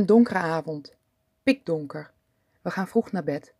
Een 0.00 0.06
donkere 0.06 0.38
avond. 0.38 0.96
Pikdonker. 1.42 2.12
We 2.62 2.70
gaan 2.70 2.88
vroeg 2.88 3.12
naar 3.12 3.24
bed. 3.24 3.54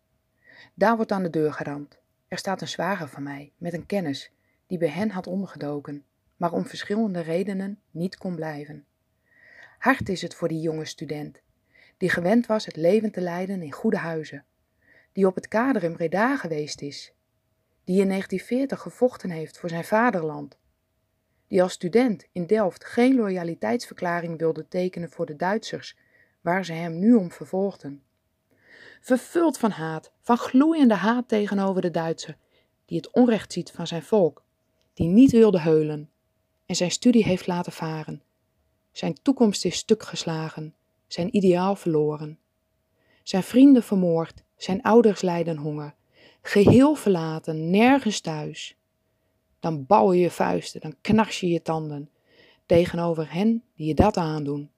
Daar 0.73 0.95
wordt 0.95 1.11
aan 1.11 1.23
de 1.23 1.29
deur 1.29 1.53
geramd. 1.53 1.97
Er 2.27 2.37
staat 2.37 2.61
een 2.61 2.67
zwager 2.67 3.07
van 3.07 3.23
mij 3.23 3.51
met 3.57 3.73
een 3.73 3.85
kennis 3.85 4.31
die 4.67 4.77
bij 4.77 4.87
hen 4.87 5.09
had 5.09 5.27
ondergedoken, 5.27 6.05
maar 6.37 6.51
om 6.51 6.65
verschillende 6.65 7.19
redenen 7.19 7.79
niet 7.91 8.17
kon 8.17 8.35
blijven. 8.35 8.85
Hard 9.77 10.09
is 10.09 10.21
het 10.21 10.35
voor 10.35 10.47
die 10.47 10.61
jonge 10.61 10.85
student, 10.85 11.41
die 11.97 12.09
gewend 12.09 12.45
was 12.45 12.65
het 12.65 12.75
leven 12.75 13.11
te 13.11 13.21
leiden 13.21 13.61
in 13.61 13.71
goede 13.71 13.97
huizen, 13.97 14.45
die 15.11 15.27
op 15.27 15.35
het 15.35 15.47
kader 15.47 15.83
in 15.83 15.93
Breda 15.93 16.37
geweest 16.37 16.81
is, 16.81 17.13
die 17.83 18.01
in 18.01 18.07
1940 18.07 18.79
gevochten 18.79 19.29
heeft 19.29 19.59
voor 19.59 19.69
zijn 19.69 19.83
vaderland, 19.83 20.57
die 21.47 21.61
als 21.61 21.73
student 21.73 22.27
in 22.31 22.47
Delft 22.47 22.85
geen 22.85 23.15
loyaliteitsverklaring 23.15 24.37
wilde 24.37 24.67
tekenen 24.67 25.09
voor 25.09 25.25
de 25.25 25.35
Duitsers, 25.35 25.97
waar 26.41 26.65
ze 26.65 26.73
hem 26.73 26.99
nu 26.99 27.13
om 27.13 27.31
vervolgden. 27.31 28.03
Vervuld 29.01 29.57
van 29.57 29.71
haat, 29.71 30.11
van 30.21 30.37
gloeiende 30.37 30.93
haat 30.93 31.27
tegenover 31.27 31.81
de 31.81 31.91
Duitser, 31.91 32.37
die 32.85 32.97
het 32.97 33.11
onrecht 33.11 33.53
ziet 33.53 33.71
van 33.71 33.87
zijn 33.87 34.03
volk, 34.03 34.43
die 34.93 35.07
niet 35.07 35.31
wilde 35.31 35.59
heulen 35.59 36.09
en 36.65 36.75
zijn 36.75 36.91
studie 36.91 37.23
heeft 37.23 37.47
laten 37.47 37.71
varen. 37.71 38.23
Zijn 38.91 39.21
toekomst 39.21 39.65
is 39.65 39.75
stuk 39.75 40.03
geslagen, 40.03 40.75
zijn 41.07 41.35
ideaal 41.35 41.75
verloren. 41.75 42.39
Zijn 43.23 43.43
vrienden 43.43 43.83
vermoord, 43.83 44.43
zijn 44.55 44.81
ouders 44.81 45.21
lijden 45.21 45.57
honger, 45.57 45.95
geheel 46.41 46.95
verlaten, 46.95 47.69
nergens 47.69 48.19
thuis. 48.19 48.75
Dan 49.59 49.85
bouw 49.85 50.13
je 50.13 50.21
je 50.21 50.31
vuisten, 50.31 50.81
dan 50.81 50.95
knars 51.01 51.39
je 51.39 51.47
je 51.47 51.61
tanden 51.61 52.09
tegenover 52.65 53.33
hen 53.33 53.63
die 53.75 53.87
je 53.87 53.93
dat 53.93 54.17
aandoen. 54.17 54.70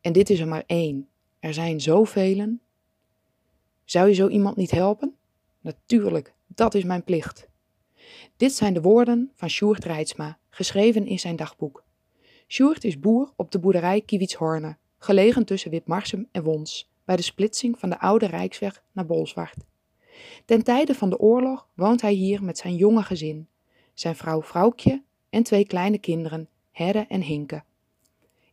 En 0.00 0.12
dit 0.12 0.30
is 0.30 0.40
er 0.40 0.48
maar 0.48 0.64
één. 0.66 1.08
Er 1.38 1.54
zijn 1.54 1.80
zoveel. 1.80 2.58
Zou 3.84 4.08
je 4.08 4.14
zo 4.14 4.28
iemand 4.28 4.56
niet 4.56 4.70
helpen? 4.70 5.14
Natuurlijk, 5.60 6.34
dat 6.46 6.74
is 6.74 6.84
mijn 6.84 7.04
plicht. 7.04 7.48
Dit 8.36 8.52
zijn 8.52 8.74
de 8.74 8.80
woorden 8.80 9.30
van 9.34 9.48
Sjoerd 9.48 9.84
Reitsma, 9.84 10.38
geschreven 10.50 11.06
in 11.06 11.18
zijn 11.18 11.36
dagboek. 11.36 11.84
Sjoerd 12.48 12.84
is 12.84 12.98
boer 12.98 13.32
op 13.36 13.50
de 13.50 13.58
boerderij 13.58 14.00
Kiewitshorne, 14.00 14.76
gelegen 14.98 15.44
tussen 15.44 15.70
Witmarsum 15.70 16.28
en 16.32 16.42
Wons, 16.42 16.90
bij 17.04 17.16
de 17.16 17.22
splitsing 17.22 17.78
van 17.78 17.90
de 17.90 18.00
oude 18.00 18.26
Rijksweg 18.26 18.82
naar 18.92 19.06
Bolsward. 19.06 19.56
Ten 20.44 20.64
tijde 20.64 20.94
van 20.94 21.10
de 21.10 21.18
oorlog 21.18 21.68
woont 21.74 22.00
hij 22.00 22.12
hier 22.12 22.44
met 22.44 22.58
zijn 22.58 22.76
jonge 22.76 23.02
gezin, 23.02 23.48
zijn 23.94 24.16
vrouw 24.16 24.42
Vrouwkje 24.42 25.02
en 25.30 25.42
twee 25.42 25.66
kleine 25.66 25.98
kinderen, 25.98 26.48
Herre 26.70 27.04
en 27.08 27.22
Hinke. 27.22 27.62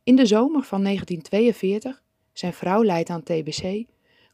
In 0.08 0.16
de 0.16 0.26
zomer 0.26 0.64
van 0.64 0.84
1942, 0.84 2.04
zijn 2.34 2.54
vrouw 2.54 2.84
leidt 2.84 3.10
aan 3.10 3.24
TBC, 3.24 3.86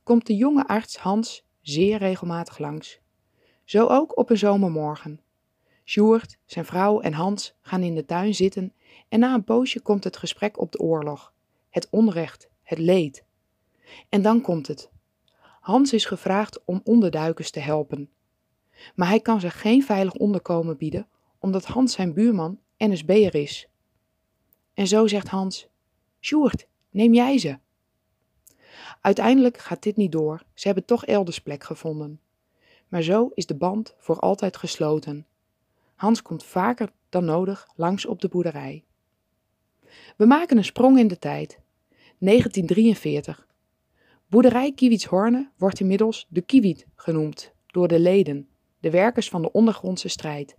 komt 0.04 0.26
de 0.26 0.36
jonge 0.36 0.68
arts 0.68 0.98
Hans 0.98 1.46
zeer 1.62 1.98
regelmatig 1.98 2.58
langs. 2.58 3.00
Zo 3.64 3.88
ook 3.88 4.18
op 4.18 4.30
een 4.30 4.38
zomermorgen. 4.38 5.22
Sjoerd, 5.86 6.38
zijn 6.46 6.66
vrouw 6.66 7.00
en 7.00 7.14
Hans 7.14 7.56
gaan 7.62 7.82
in 7.82 7.96
de 7.96 8.06
tuin 8.06 8.36
zitten 8.36 8.74
en 9.10 9.20
na 9.20 9.34
een 9.34 9.44
poosje 9.44 9.82
komt 9.82 10.04
het 10.04 10.18
gesprek 10.18 10.60
op 10.60 10.72
de 10.72 10.80
oorlog, 10.80 11.34
het 11.70 11.88
onrecht, 11.90 12.50
het 12.64 12.80
leed. 12.80 13.26
En 14.10 14.22
dan 14.22 14.42
komt 14.42 14.68
het. 14.68 14.92
Hans 15.60 15.94
is 15.94 16.06
gevraagd 16.06 16.66
om 16.66 16.82
onderduikers 16.84 17.52
te 17.52 17.60
helpen. 17.60 18.10
Maar 18.96 19.08
hij 19.08 19.20
kan 19.20 19.40
ze 19.40 19.50
geen 19.50 19.84
veilig 19.84 20.14
onderkomen 20.14 20.78
bieden, 20.78 21.08
omdat 21.40 21.66
Hans 21.66 21.94
zijn 21.94 22.14
buurman 22.14 22.60
NSB'er 22.78 23.36
is. 23.36 23.68
En 24.74 24.88
zo 24.88 25.08
zegt 25.08 25.28
Hans: 25.28 25.68
Sjoerd, 26.22 26.68
neem 26.90 27.14
jij 27.14 27.38
ze. 27.38 27.58
Uiteindelijk 29.02 29.58
gaat 29.58 29.84
dit 29.84 29.96
niet 29.96 30.12
door, 30.12 30.44
ze 30.54 30.66
hebben 30.68 30.86
toch 30.86 31.06
elders 31.06 31.40
plek 31.40 31.64
gevonden. 31.64 32.20
Maar 32.88 33.02
zo 33.02 33.32
is 33.34 33.46
de 33.46 33.56
band 33.56 33.96
voor 33.98 34.20
altijd 34.20 34.58
gesloten. 34.58 35.26
Hans 35.96 36.22
komt 36.22 36.44
vaker 36.44 36.92
dan 37.10 37.26
nodig 37.26 37.68
langs 37.76 38.06
op 38.06 38.22
de 38.22 38.28
boerderij. 38.28 38.84
We 40.18 40.26
maken 40.26 40.58
een 40.58 40.64
sprong 40.64 41.00
in 41.00 41.08
de 41.08 41.20
tijd. 41.20 41.60
1943. 42.18 43.48
Boerderij 44.28 44.72
Kiewitshorne 44.72 45.50
wordt 45.58 45.80
inmiddels 45.80 46.28
de 46.30 46.42
Kiewit 46.42 46.88
genoemd 46.96 47.54
door 47.68 47.88
de 47.88 48.00
leden, 48.00 48.48
de 48.80 48.90
werkers 48.90 49.30
van 49.30 49.42
de 49.42 49.52
ondergrondse 49.52 50.08
strijd. 50.08 50.58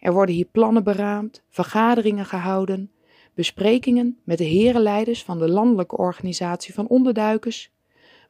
Er 0.00 0.12
worden 0.12 0.34
hier 0.34 0.44
plannen 0.44 0.84
beraamd, 0.84 1.42
vergaderingen 1.48 2.24
gehouden, 2.24 2.92
besprekingen 3.34 4.18
met 4.24 4.38
de 4.38 4.44
herenleiders 4.44 5.22
van 5.22 5.38
de 5.38 5.48
landelijke 5.48 5.96
organisatie 5.96 6.74
van 6.74 6.88
onderduikers, 6.88 7.72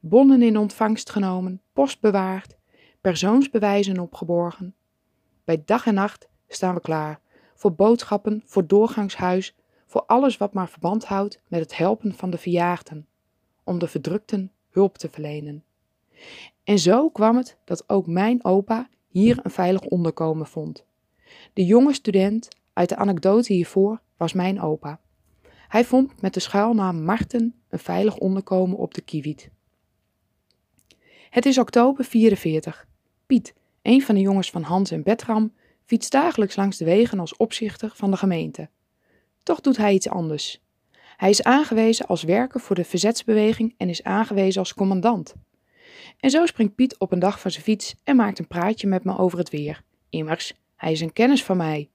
bonnen 0.00 0.42
in 0.42 0.58
ontvangst 0.58 1.10
genomen, 1.10 1.60
post 1.72 2.00
bewaard, 2.00 2.56
persoonsbewijzen 3.00 3.98
opgeborgen. 3.98 4.74
Bij 5.44 5.62
dag 5.64 5.86
en 5.86 5.94
nacht 5.94 6.28
staan 6.48 6.74
we 6.74 6.80
klaar 6.80 7.20
voor 7.54 7.74
boodschappen, 7.74 8.42
voor 8.44 8.66
doorgangshuis, 8.66 9.54
voor 9.86 10.04
alles 10.06 10.36
wat 10.36 10.52
maar 10.52 10.68
verband 10.68 11.04
houdt 11.04 11.40
met 11.48 11.60
het 11.60 11.76
helpen 11.76 12.14
van 12.14 12.30
de 12.30 12.38
verjaagden, 12.38 13.06
om 13.64 13.78
de 13.78 13.88
verdrukten 13.88 14.52
hulp 14.70 14.98
te 14.98 15.08
verlenen. 15.10 15.64
En 16.64 16.78
zo 16.78 17.10
kwam 17.10 17.36
het 17.36 17.56
dat 17.64 17.88
ook 17.88 18.06
mijn 18.06 18.44
opa 18.44 18.88
hier 19.08 19.38
een 19.42 19.50
veilig 19.50 19.82
onderkomen 19.82 20.46
vond. 20.46 20.84
De 21.52 21.64
jonge 21.64 21.92
student 21.92 22.48
uit 22.74 22.88
de 22.88 22.96
anekdote 22.96 23.52
hiervoor 23.52 24.00
was 24.16 24.32
mijn 24.32 24.60
opa. 24.60 25.00
Hij 25.68 25.84
vond 25.84 26.20
met 26.20 26.34
de 26.34 26.40
schuilnaam 26.40 27.02
Marten 27.02 27.54
een 27.68 27.78
veilig 27.78 28.16
onderkomen 28.16 28.76
op 28.76 28.94
de 28.94 29.00
Kiewiet. 29.00 29.50
Het 31.30 31.46
is 31.46 31.58
oktober 31.58 32.04
44. 32.04 32.86
Piet, 33.26 33.54
een 33.82 34.02
van 34.02 34.14
de 34.14 34.20
jongens 34.20 34.50
van 34.50 34.62
Hans 34.62 34.90
en 34.90 35.02
Betram, 35.02 35.52
fietst 35.84 36.12
dagelijks 36.12 36.56
langs 36.56 36.76
de 36.76 36.84
wegen 36.84 37.20
als 37.20 37.36
opzichter 37.36 37.92
van 37.94 38.10
de 38.10 38.16
gemeente. 38.16 38.68
Toch 39.42 39.60
doet 39.60 39.76
hij 39.76 39.94
iets 39.94 40.08
anders. 40.08 40.62
Hij 41.16 41.30
is 41.30 41.42
aangewezen 41.42 42.06
als 42.06 42.22
werker 42.22 42.60
voor 42.60 42.76
de 42.76 42.84
verzetsbeweging 42.84 43.74
en 43.76 43.88
is 43.88 44.02
aangewezen 44.02 44.60
als 44.60 44.74
commandant. 44.74 45.34
En 46.20 46.30
zo 46.30 46.46
springt 46.46 46.74
Piet 46.74 46.98
op 46.98 47.12
een 47.12 47.18
dag 47.18 47.40
van 47.40 47.50
zijn 47.50 47.64
fiets 47.64 47.94
en 48.04 48.16
maakt 48.16 48.38
een 48.38 48.46
praatje 48.46 48.86
met 48.86 49.04
me 49.04 49.18
over 49.18 49.38
het 49.38 49.50
weer. 49.50 49.82
Immers, 50.08 50.54
hij 50.76 50.92
is 50.92 51.00
een 51.00 51.12
kennis 51.12 51.44
van 51.44 51.56
mij. 51.56 51.90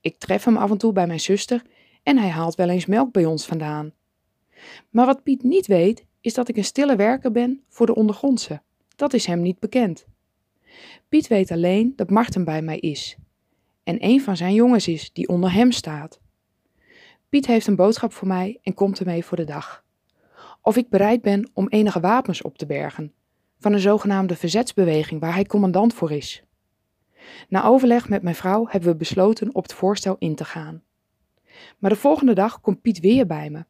Ik 0.00 0.18
tref 0.18 0.44
hem 0.44 0.56
af 0.56 0.70
en 0.70 0.78
toe 0.78 0.92
bij 0.92 1.06
mijn 1.06 1.20
zuster 1.20 1.62
en 2.02 2.18
hij 2.18 2.28
haalt 2.28 2.54
wel 2.54 2.68
eens 2.68 2.86
melk 2.86 3.12
bij 3.12 3.24
ons 3.24 3.46
vandaan. 3.46 3.92
Maar 4.90 5.06
wat 5.06 5.22
Piet 5.22 5.42
niet 5.42 5.66
weet, 5.66 6.04
is 6.20 6.34
dat 6.34 6.48
ik 6.48 6.56
een 6.56 6.64
stille 6.64 6.96
werker 6.96 7.32
ben 7.32 7.62
voor 7.68 7.86
de 7.86 7.94
ondergrondse. 7.94 8.62
Dat 8.96 9.12
is 9.12 9.26
hem 9.26 9.40
niet 9.40 9.58
bekend. 9.58 10.06
Piet 11.08 11.26
weet 11.26 11.50
alleen 11.50 11.92
dat 11.96 12.10
Marten 12.10 12.44
bij 12.44 12.62
mij 12.62 12.78
is 12.78 13.16
en 13.88 14.04
een 14.04 14.20
van 14.20 14.36
zijn 14.36 14.54
jongens 14.54 14.88
is 14.88 15.12
die 15.12 15.28
onder 15.28 15.52
hem 15.52 15.72
staat. 15.72 16.20
Piet 17.28 17.46
heeft 17.46 17.66
een 17.66 17.76
boodschap 17.76 18.12
voor 18.12 18.28
mij 18.28 18.58
en 18.62 18.74
komt 18.74 18.98
ermee 18.98 19.24
voor 19.24 19.36
de 19.36 19.44
dag. 19.44 19.84
Of 20.62 20.76
ik 20.76 20.88
bereid 20.88 21.22
ben 21.22 21.50
om 21.52 21.68
enige 21.68 22.00
wapens 22.00 22.42
op 22.42 22.58
te 22.58 22.66
bergen 22.66 23.12
van 23.58 23.72
een 23.72 23.80
zogenaamde 23.80 24.36
verzetsbeweging 24.36 25.20
waar 25.20 25.34
hij 25.34 25.44
commandant 25.44 25.94
voor 25.94 26.12
is. 26.12 26.42
Na 27.48 27.64
overleg 27.64 28.08
met 28.08 28.22
mijn 28.22 28.34
vrouw 28.34 28.66
hebben 28.68 28.90
we 28.90 28.96
besloten 28.96 29.54
op 29.54 29.62
het 29.62 29.72
voorstel 29.72 30.16
in 30.18 30.34
te 30.34 30.44
gaan. 30.44 30.82
Maar 31.78 31.90
de 31.90 31.96
volgende 31.96 32.32
dag 32.32 32.60
komt 32.60 32.80
Piet 32.80 33.00
weer 33.00 33.26
bij 33.26 33.50
me. 33.50 33.64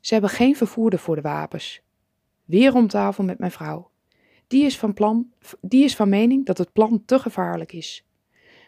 Ze 0.00 0.12
hebben 0.12 0.30
geen 0.30 0.56
vervoerder 0.56 0.98
voor 0.98 1.16
de 1.16 1.22
wapens. 1.22 1.82
Weer 2.44 2.74
om 2.74 2.88
tafel 2.88 3.24
met 3.24 3.38
mijn 3.38 3.50
vrouw. 3.50 3.90
Die 4.46 4.64
is 4.64 4.78
van, 4.78 4.94
plan, 4.94 5.32
die 5.60 5.84
is 5.84 5.96
van 5.96 6.08
mening 6.08 6.46
dat 6.46 6.58
het 6.58 6.72
plan 6.72 7.02
te 7.04 7.18
gevaarlijk 7.18 7.72
is. 7.72 8.04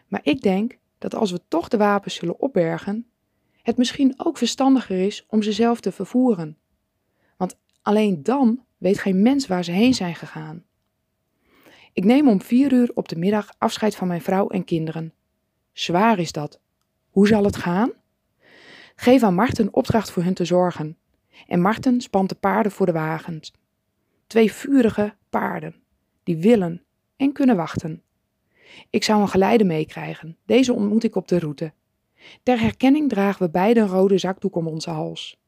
Maar 0.07 0.21
ik 0.23 0.41
denk 0.41 0.77
dat 0.97 1.15
als 1.15 1.31
we 1.31 1.41
toch 1.47 1.67
de 1.67 1.77
wapens 1.77 2.15
zullen 2.15 2.39
opbergen, 2.39 3.07
het 3.61 3.77
misschien 3.77 4.13
ook 4.17 4.37
verstandiger 4.37 5.05
is 5.05 5.25
om 5.27 5.41
ze 5.41 5.51
zelf 5.51 5.79
te 5.79 5.91
vervoeren. 5.91 6.57
Want 7.37 7.57
alleen 7.81 8.23
dan 8.23 8.63
weet 8.77 8.99
geen 8.99 9.21
mens 9.21 9.47
waar 9.47 9.63
ze 9.63 9.71
heen 9.71 9.93
zijn 9.93 10.15
gegaan. 10.15 10.63
Ik 11.93 12.03
neem 12.03 12.27
om 12.27 12.41
vier 12.41 12.73
uur 12.73 12.91
op 12.93 13.07
de 13.07 13.15
middag 13.15 13.53
afscheid 13.57 13.95
van 13.95 14.07
mijn 14.07 14.21
vrouw 14.21 14.47
en 14.47 14.63
kinderen. 14.63 15.13
Zwaar 15.71 16.19
is 16.19 16.31
dat. 16.31 16.59
Hoe 17.09 17.27
zal 17.27 17.43
het 17.43 17.55
gaan? 17.55 17.91
Geef 18.95 19.23
aan 19.23 19.35
Marten 19.35 19.73
opdracht 19.73 20.11
voor 20.11 20.23
hun 20.23 20.33
te 20.33 20.45
zorgen. 20.45 20.97
En 21.47 21.61
Marten 21.61 22.01
spant 22.01 22.29
de 22.29 22.35
paarden 22.35 22.71
voor 22.71 22.85
de 22.85 22.91
wagens. 22.91 23.53
Twee 24.27 24.51
vurige 24.51 25.15
paarden, 25.29 25.75
die 26.23 26.37
willen 26.37 26.83
en 27.15 27.31
kunnen 27.31 27.55
wachten. 27.55 28.01
Ik 28.89 29.03
zou 29.03 29.21
een 29.21 29.29
geleide 29.29 29.63
meekrijgen. 29.63 30.37
Deze 30.45 30.73
ontmoet 30.73 31.03
ik 31.03 31.15
op 31.15 31.27
de 31.27 31.39
route. 31.39 31.73
Ter 32.43 32.59
herkenning 32.59 33.09
dragen 33.09 33.45
we 33.45 33.51
beide 33.51 33.79
een 33.79 33.87
rode 33.87 34.17
zakdoek 34.17 34.55
om 34.55 34.67
onze 34.67 34.89
hals. 34.89 35.41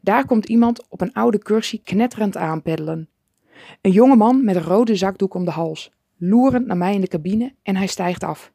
Daar 0.00 0.26
komt 0.26 0.48
iemand 0.48 0.88
op 0.88 1.00
een 1.00 1.12
oude 1.12 1.38
cursie 1.38 1.80
knetterend 1.84 2.36
aanpeddelen. 2.36 3.08
Een 3.80 3.90
jonge 3.90 4.16
man 4.16 4.44
met 4.44 4.56
een 4.56 4.62
rode 4.62 4.96
zakdoek 4.96 5.34
om 5.34 5.44
de 5.44 5.50
hals, 5.50 5.90
loerend 6.16 6.66
naar 6.66 6.76
mij 6.76 6.94
in 6.94 7.00
de 7.00 7.08
cabine 7.08 7.54
en 7.62 7.76
hij 7.76 7.86
stijgt 7.86 8.24
af. 8.24 8.52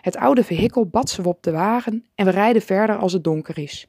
Het 0.00 0.16
oude 0.16 0.44
vehikel 0.44 0.86
batsen 0.86 1.22
we 1.22 1.28
op 1.28 1.42
de 1.42 1.50
wagen 1.50 2.06
en 2.14 2.24
we 2.24 2.30
rijden 2.30 2.62
verder 2.62 2.96
als 2.96 3.12
het 3.12 3.24
donker 3.24 3.58
is. 3.58 3.88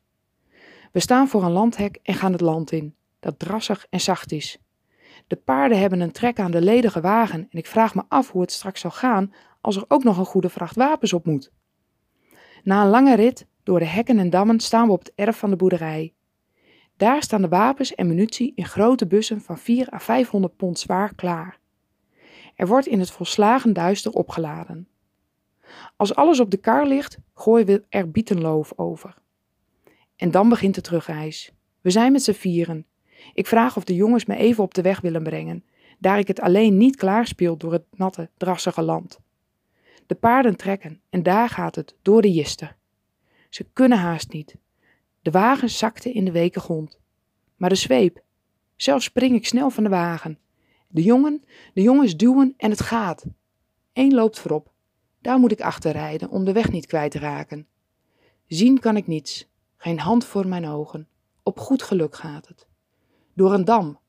We 0.92 1.00
staan 1.00 1.28
voor 1.28 1.44
een 1.44 1.52
landhek 1.52 2.00
en 2.04 2.14
gaan 2.14 2.32
het 2.32 2.42
land 2.42 2.72
in. 2.72 2.96
dat 3.20 3.40
drassig 3.40 3.86
en 3.90 4.00
zacht 4.00 4.32
is. 4.32 4.60
De 5.28 5.36
paarden 5.36 5.80
hebben 5.80 6.00
een 6.00 6.12
trek 6.12 6.40
aan 6.40 6.52
de 6.52 6.62
ledige 6.62 7.02
wagen 7.02 7.48
en 7.50 7.58
ik 7.58 7.66
vraag 7.66 7.96
me 7.96 8.04
af 8.08 8.32
hoe 8.32 8.42
het 8.42 8.52
straks 8.52 8.82
zal 8.82 8.92
gaan 8.92 9.34
als 9.62 9.76
er 9.76 9.86
ook 9.88 10.04
nog 10.04 10.18
een 10.18 10.26
goede 10.26 10.50
vracht 10.50 10.76
wapens 10.76 11.14
op 11.14 11.26
moet. 11.26 11.52
Na 12.64 12.84
een 12.84 12.90
lange 12.90 13.16
rit 13.16 13.48
door 13.64 13.80
de 13.80 13.86
hekken 13.86 14.20
en 14.20 14.30
dammen 14.30 14.60
staan 14.60 14.88
we 14.88 14.94
op 14.94 15.00
het 15.00 15.12
erf 15.16 15.38
van 15.38 15.50
de 15.50 15.56
boerderij. 15.56 16.14
Daar 16.98 17.24
staan 17.24 17.42
de 17.42 17.48
wapens 17.48 17.96
en 17.96 18.08
munitie 18.08 18.52
in 18.56 18.66
grote 18.66 19.08
bussen 19.08 19.42
van 19.42 19.58
4 19.58 19.94
à 19.94 20.00
500 20.00 20.56
pond 20.56 20.80
zwaar 20.80 21.16
klaar. 21.16 21.60
Er 22.56 22.68
wordt 22.68 22.88
in 22.88 23.00
het 23.00 23.12
volslagen 23.12 23.74
duister 23.74 24.12
opgeladen. 24.12 24.88
Als 25.96 26.16
alles 26.16 26.40
op 26.40 26.52
de 26.52 26.58
kar 26.58 26.88
ligt, 26.88 27.18
gooien 27.34 27.66
we 27.66 27.84
er 27.90 28.12
bietenloof 28.12 28.74
over. 28.76 29.16
En 30.16 30.32
dan 30.32 30.50
begint 30.50 30.76
de 30.76 30.82
terugreis. 30.82 31.52
We 31.82 31.90
zijn 31.90 32.12
met 32.12 32.24
z'n 32.24 32.32
vieren. 32.32 32.86
Ik 33.34 33.48
vraag 33.48 33.78
of 33.78 33.84
de 33.84 33.96
jongens 33.96 34.26
me 34.26 34.36
even 34.36 34.64
op 34.64 34.74
de 34.74 34.82
weg 34.82 35.02
willen 35.02 35.24
brengen, 35.24 35.64
daar 36.00 36.20
ik 36.20 36.28
het 36.28 36.40
alleen 36.40 36.78
niet 36.78 36.96
klaarspeel 36.96 37.58
door 37.58 37.74
het 37.74 37.86
natte, 37.92 38.30
drassige 38.38 38.82
land. 38.82 39.20
De 40.06 40.16
paarden 40.16 40.56
trekken 40.56 41.02
en 41.10 41.24
daar 41.24 41.50
gaat 41.50 41.76
het, 41.76 41.96
door 42.02 42.22
de 42.22 42.32
jister. 42.32 42.76
Ze 43.50 43.66
kunnen 43.74 43.98
haast 43.98 44.32
niet. 44.32 44.56
De 45.28 45.34
wagen 45.34 45.70
zakte 45.70 46.12
in 46.12 46.26
de 46.26 46.32
weken 46.32 46.62
grond. 46.62 47.00
Maar 47.56 47.70
de 47.70 47.76
zweep. 47.76 48.24
Zelf 48.76 49.04
spring 49.04 49.36
ik 49.36 49.46
snel 49.46 49.70
van 49.70 49.84
de 49.84 49.90
wagen. 49.90 50.40
De 50.88 51.04
jongen, 51.04 51.44
de 51.74 51.82
jongens 51.82 52.18
duwen 52.18 52.54
en 52.58 52.70
het 52.70 52.82
gaat. 52.82 53.26
Eén 53.94 54.14
loopt 54.14 54.40
voorop. 54.40 54.72
Daar 55.22 55.40
moet 55.40 55.52
ik 55.52 55.62
achter 55.62 55.92
rijden 55.92 56.30
om 56.30 56.46
de 56.46 56.52
weg 56.52 56.72
niet 56.72 56.86
kwijt 56.86 57.12
te 57.12 57.20
raken. 57.20 57.68
Zien 58.46 58.80
kan 58.80 58.98
ik 58.98 59.08
niets. 59.08 59.50
Geen 59.78 60.00
hand 60.00 60.26
voor 60.26 60.48
mijn 60.48 60.68
ogen. 60.68 61.08
Op 61.44 61.60
goed 61.60 61.84
geluk 61.84 62.16
gaat 62.16 62.48
het. 62.48 62.68
Door 63.34 63.54
een 63.54 63.66
dam. 63.66 64.00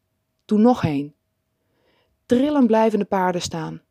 Toen 0.45 0.61
nog 0.61 0.81
heen. 0.81 1.15
Trillen 2.27 2.67
blijven 2.67 2.99
de 2.99 3.05
paarden 3.05 3.43
staan. 3.43 3.83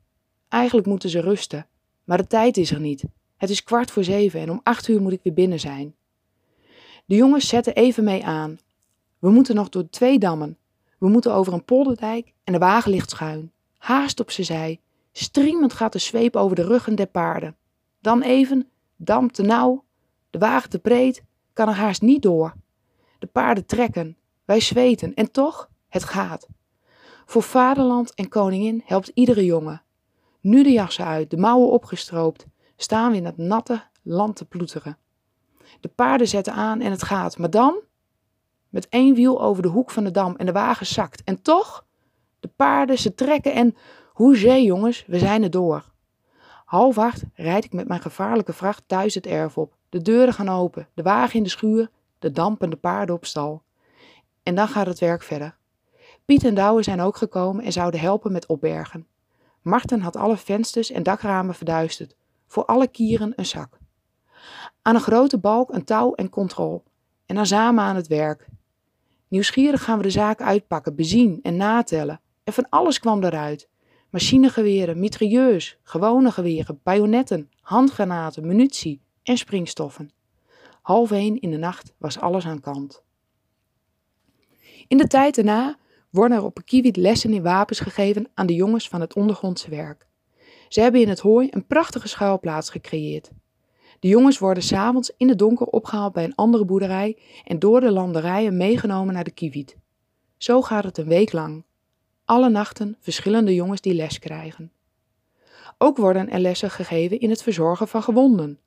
Eigenlijk 0.47 0.88
moeten 0.88 1.09
ze 1.09 1.21
rusten, 1.21 1.68
maar 2.03 2.18
de 2.18 2.27
tijd 2.27 2.57
is 2.57 2.71
er 2.71 2.79
niet. 2.79 3.03
Het 3.38 3.50
is 3.50 3.63
kwart 3.63 3.91
voor 3.91 4.03
zeven 4.03 4.39
en 4.39 4.50
om 4.50 4.59
acht 4.63 4.88
uur 4.88 5.01
moet 5.01 5.13
ik 5.13 5.24
weer 5.24 5.33
binnen 5.33 5.59
zijn. 5.59 5.95
De 7.07 7.15
jongens 7.15 7.48
zetten 7.48 7.75
even 7.75 8.04
mee 8.04 8.25
aan. 8.25 8.57
We 9.19 9.30
moeten 9.30 9.56
nog 9.56 9.69
door 9.69 9.89
twee 9.89 10.19
dammen. 10.19 10.57
We 10.98 11.09
moeten 11.09 11.33
over 11.33 11.54
een 11.54 11.65
polderdijk 11.65 12.33
en 12.44 12.54
de 12.54 12.59
wagen 12.59 12.92
ligt 12.92 13.09
schuin. 13.09 13.51
Haast 13.77 14.19
op 14.19 14.31
ze 14.31 14.44
zij. 14.44 14.80
Striemend 15.12 15.74
gaat 15.74 15.94
de 15.94 16.00
zweep 16.00 16.36
over 16.36 16.56
de 16.56 16.63
ruggen 16.63 16.95
der 16.95 17.07
paarden. 17.07 17.56
Dan 18.01 18.21
even, 18.21 18.69
dam 18.95 19.31
te 19.31 19.42
nauw, 19.42 19.83
de 20.30 20.38
wagen 20.38 20.69
te 20.69 20.80
breed, 20.80 21.24
kan 21.54 21.68
er 21.68 21.74
haast 21.74 22.01
niet 22.01 22.21
door. 22.21 22.54
De 23.19 23.27
paarden 23.27 23.65
trekken, 23.65 24.18
wij 24.45 24.60
zweten 24.60 25.13
en 25.13 25.31
toch, 25.31 25.69
het 25.89 26.03
gaat. 26.03 26.48
Voor 27.25 27.44
vaderland 27.44 28.13
en 28.13 28.30
koningin 28.30 28.81
helpt 28.86 29.12
iedere 29.13 29.45
jongen. 29.45 29.81
Nu 30.42 30.63
de 30.63 30.71
jassen 30.71 31.06
uit, 31.06 31.30
de 31.30 31.38
mouwen 31.38 31.69
opgestroopt, 31.69 32.45
staan 32.77 33.12
we 33.12 33.18
in 33.18 33.25
het 33.25 33.38
natte 33.38 33.83
land 34.03 34.36
te 34.36 34.45
ploeteren. 34.45 34.98
De 35.80 35.88
paarden 35.88 36.28
zetten 36.28 36.54
aan 36.54 36.81
en 36.81 36.92
het 36.92 37.04
gaat, 37.04 37.38
maar 37.38 37.50
dan? 37.50 37.80
Met 38.69 38.90
één 38.90 39.16
wiel 39.16 39.42
over 39.42 39.62
de 39.62 39.68
hoek 39.68 39.92
van 39.92 40.04
de 40.04 40.12
dam 40.12 40.36
en 40.36 40.46
de 40.46 40.52
wagen 40.52 40.86
zakt. 40.86 41.24
En 41.24 41.42
toch? 41.42 41.86
De 42.40 42.48
paarden, 42.48 42.98
ze 42.98 43.16
trekken 43.16 43.54
en... 43.54 43.75
Hoezee, 44.14 44.64
jongens, 44.64 45.06
we 45.08 45.19
zijn 45.19 45.44
er 45.44 45.50
door. 45.50 45.84
Half 46.66 46.98
acht 46.98 47.24
rijd 47.34 47.66
ik 47.66 47.74
met 47.74 47.88
mijn 47.88 48.02
gevaarlijke 48.02 48.54
vracht 48.54 48.84
thuis 48.88 49.16
het 49.16 49.25
erf 49.25 49.58
op. 49.58 49.75
De 49.90 50.02
deuren 50.02 50.34
gaan 50.34 50.50
open, 50.50 50.88
de 50.94 51.02
wagen 51.02 51.36
in 51.36 51.44
de 51.44 51.50
schuur, 51.50 51.90
de 52.20 52.31
dampende 52.31 52.75
paarden 52.75 53.16
op 53.16 53.25
stal. 53.25 53.62
En 54.44 54.56
dan 54.56 54.68
gaat 54.68 54.88
het 54.88 55.00
werk 55.00 55.24
verder. 55.24 55.58
Piet 56.25 56.44
en 56.44 56.56
Douwe 56.56 56.84
zijn 56.84 57.02
ook 57.02 57.18
gekomen 57.18 57.63
en 57.63 57.72
zouden 57.72 58.00
helpen 58.00 58.31
met 58.31 58.46
opbergen. 58.46 59.08
Marten 59.62 60.02
had 60.02 60.16
alle 60.16 60.38
vensters 60.38 60.92
en 60.92 61.04
dakramen 61.04 61.56
verduisterd, 61.56 62.16
voor 62.48 62.66
alle 62.66 62.88
kieren 62.88 63.34
een 63.36 63.46
zak. 63.46 63.78
Aan 64.88 64.95
een 64.95 65.01
grote 65.01 65.38
balk 65.38 65.74
een 65.74 65.84
touw 65.84 66.13
en 66.13 66.30
controle, 66.30 66.81
en 67.25 67.36
dan 67.36 67.45
samen 67.45 67.84
aan 67.84 67.95
het 67.95 68.07
werk. 68.07 68.48
Nieuwsgierig 69.28 69.84
gaan 69.84 69.98
we 69.98 70.04
de 70.04 70.10
zaak 70.10 70.42
uitpakken, 70.42 70.95
bezien 70.95 71.39
en 71.42 71.56
natellen. 71.56 72.22
En 72.44 72.54
van 72.54 72.69
alles 72.69 73.00
kwam 73.00 73.24
eruit. 73.24 73.69
Machinegeweren, 74.10 75.00
mitrailleurs, 75.00 75.80
gewone 75.84 76.31
geweren, 76.31 76.80
bajonetten, 76.84 77.50
handgranaten, 77.62 78.48
munitie 78.48 79.01
en 79.24 79.38
springstoffen. 79.38 80.12
Half 80.81 81.12
in 81.12 81.51
de 81.51 81.57
nacht 81.57 81.94
was 81.98 82.19
alles 82.19 82.45
aan 82.45 82.60
kant. 82.60 83.04
In 84.88 84.98
de 84.98 85.07
tijd 85.07 85.36
daarna 85.36 85.78
worden 86.10 86.38
er 86.38 86.44
op 86.44 86.62
Kiewit 86.66 86.98
lessen 86.98 87.34
in 87.34 87.44
wapens 87.44 87.80
gegeven 87.80 88.30
aan 88.34 88.48
de 88.48 88.56
jongens 88.56 88.88
van 88.88 89.01
het 89.01 89.16
ondergrondse 89.16 89.69
werk. 89.69 90.07
Ze 90.68 90.81
hebben 90.81 91.01
in 91.01 91.10
het 91.10 91.19
hooi 91.19 91.48
een 91.51 91.68
prachtige 91.68 92.07
schuilplaats 92.07 92.69
gecreëerd. 92.69 93.31
De 94.00 94.08
jongens 94.08 94.40
worden 94.40 94.64
s'avonds 94.64 95.12
in 95.18 95.30
het 95.30 95.40
donker 95.40 95.68
opgehaald 95.68 96.14
bij 96.14 96.24
een 96.24 96.36
andere 96.36 96.66
boerderij 96.66 97.18
en 97.44 97.60
door 97.60 97.80
de 97.80 97.92
landerijen 97.92 98.58
meegenomen 98.58 99.14
naar 99.14 99.24
de 99.24 99.32
Kiewit. 99.32 99.78
Zo 100.38 100.62
gaat 100.62 100.84
het 100.84 100.98
een 100.98 101.08
week 101.08 101.32
lang. 101.32 101.64
Alle 102.26 102.50
nachten 102.50 102.98
verschillende 103.00 103.56
jongens 103.56 103.82
die 103.82 103.94
les 103.94 104.20
krijgen. 104.20 104.72
Ook 105.78 105.98
worden 105.98 106.30
er 106.30 106.40
lessen 106.40 106.72
gegeven 106.72 107.20
in 107.20 107.30
het 107.30 107.44
verzorgen 107.44 107.88
van 107.88 108.04
gewonden. 108.04 108.60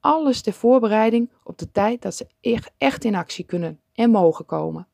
Alles 0.00 0.40
ter 0.40 0.52
voorbereiding 0.52 1.30
op 1.44 1.58
de 1.58 1.70
tijd 1.70 2.02
dat 2.02 2.14
ze 2.14 2.26
echt 2.78 3.04
in 3.04 3.14
actie 3.14 3.44
kunnen 3.44 3.80
en 3.94 4.10
mogen 4.10 4.44
komen. 4.44 4.86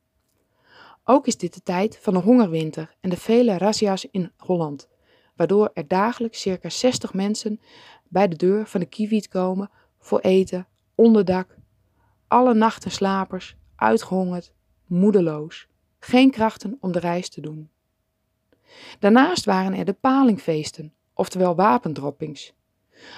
Ook 1.03 1.27
is 1.27 1.37
dit 1.37 1.53
de 1.53 1.63
tijd 1.63 1.97
van 2.01 2.13
de 2.13 2.19
hongerwinter 2.19 2.95
en 2.99 3.09
de 3.09 3.17
vele 3.17 3.57
razzia's 3.57 4.07
in 4.11 4.31
Holland, 4.37 4.87
waardoor 5.35 5.71
er 5.73 5.87
dagelijks 5.87 6.41
circa 6.41 6.69
60 6.69 7.13
mensen 7.13 7.61
bij 8.09 8.27
de 8.27 8.35
deur 8.35 8.67
van 8.67 8.79
de 8.79 8.85
Kiewiet 8.85 9.27
komen 9.27 9.69
voor 9.99 10.19
eten, 10.19 10.67
onderdak, 10.95 11.57
alle 12.27 12.53
nachten 12.53 12.91
slapers, 12.91 13.55
uitgehongerd, 13.75 14.51
moedeloos, 14.87 15.67
geen 15.99 16.31
krachten 16.31 16.77
om 16.79 16.91
de 16.91 16.99
reis 16.99 17.29
te 17.29 17.41
doen. 17.41 17.69
Daarnaast 18.99 19.45
waren 19.45 19.73
er 19.73 19.85
de 19.85 19.93
palingfeesten, 19.93 20.93
oftewel 21.13 21.55
wapendroppings. 21.55 22.53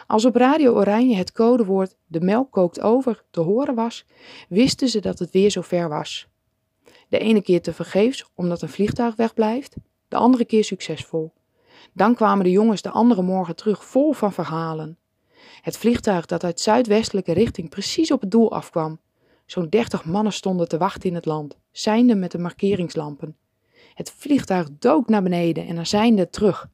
Als 0.08 0.26
op 0.26 0.36
Radio 0.36 0.74
Oranje 0.74 1.16
het 1.16 1.32
codewoord 1.32 1.96
de 2.08 2.22
melk 2.22 2.52
kookt 2.52 2.82
over 2.82 3.24
te 3.32 3.40
horen 3.40 3.76
was, 3.76 4.06
wisten 4.50 4.88
ze 4.88 5.00
dat 5.00 5.20
het 5.20 5.32
weer 5.32 5.52
zover 5.52 5.90
was. 5.90 6.28
De 7.10 7.20
ene 7.20 7.42
keer 7.42 7.62
te 7.62 7.74
vergeefs 7.74 8.26
omdat 8.36 8.62
een 8.62 8.70
vliegtuig 8.70 9.16
wegblijft, 9.16 9.76
de 10.08 10.16
andere 10.16 10.46
keer 10.46 10.64
succesvol. 10.64 11.34
Dan 11.94 12.16
kwamen 12.16 12.44
de 12.44 12.52
jongens 12.52 12.82
de 12.82 12.90
andere 12.90 13.22
morgen 13.22 13.56
terug 13.56 13.86
vol 13.86 14.14
van 14.14 14.34
verhalen. 14.34 14.98
Het 15.62 15.78
vliegtuig 15.78 16.26
dat 16.26 16.44
uit 16.44 16.60
zuidwestelijke 16.60 17.32
richting 17.32 17.70
precies 17.70 18.12
op 18.12 18.22
het 18.22 18.32
doel 18.32 18.52
afkwam. 18.52 19.00
Zo'n 19.46 19.70
dertig 19.70 20.06
mannen 20.06 20.34
stonden 20.34 20.68
te 20.68 20.78
wachten 20.78 21.10
in 21.10 21.16
het 21.16 21.26
land, 21.26 21.58
zijnde 21.72 22.16
met 22.16 22.32
de 22.32 22.38
markeringslampen. 22.38 23.38
Het 23.94 24.12
vliegtuig 24.18 24.68
dook 24.80 25.10
naar 25.10 25.24
beneden 25.24 25.68
en 25.68 25.78
er 25.78 25.86
zijnde 25.86 26.30
terug. 26.30 26.70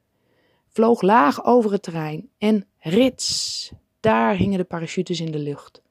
Vloog 0.68 1.02
laag 1.02 1.46
over 1.46 1.72
het 1.72 1.84
terrein 1.84 2.30
en 2.38 2.68
rits, 2.80 3.72
daar 4.00 4.36
hingen 4.36 4.58
de 4.58 4.64
parachutes 4.64 5.20
in 5.20 5.32
de 5.32 5.40
lucht. 5.40 5.82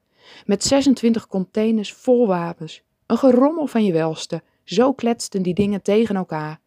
Met 0.45 0.63
26 0.63 1.27
containers 1.27 1.93
vol 1.93 2.27
wapens, 2.27 2.83
een 3.05 3.17
gerommel 3.17 3.67
van 3.67 3.83
je 3.83 3.93
welste, 3.93 4.43
zo 4.63 4.93
kletsten 4.93 5.41
die 5.41 5.53
dingen 5.53 5.81
tegen 5.81 6.15
elkaar 6.15 6.59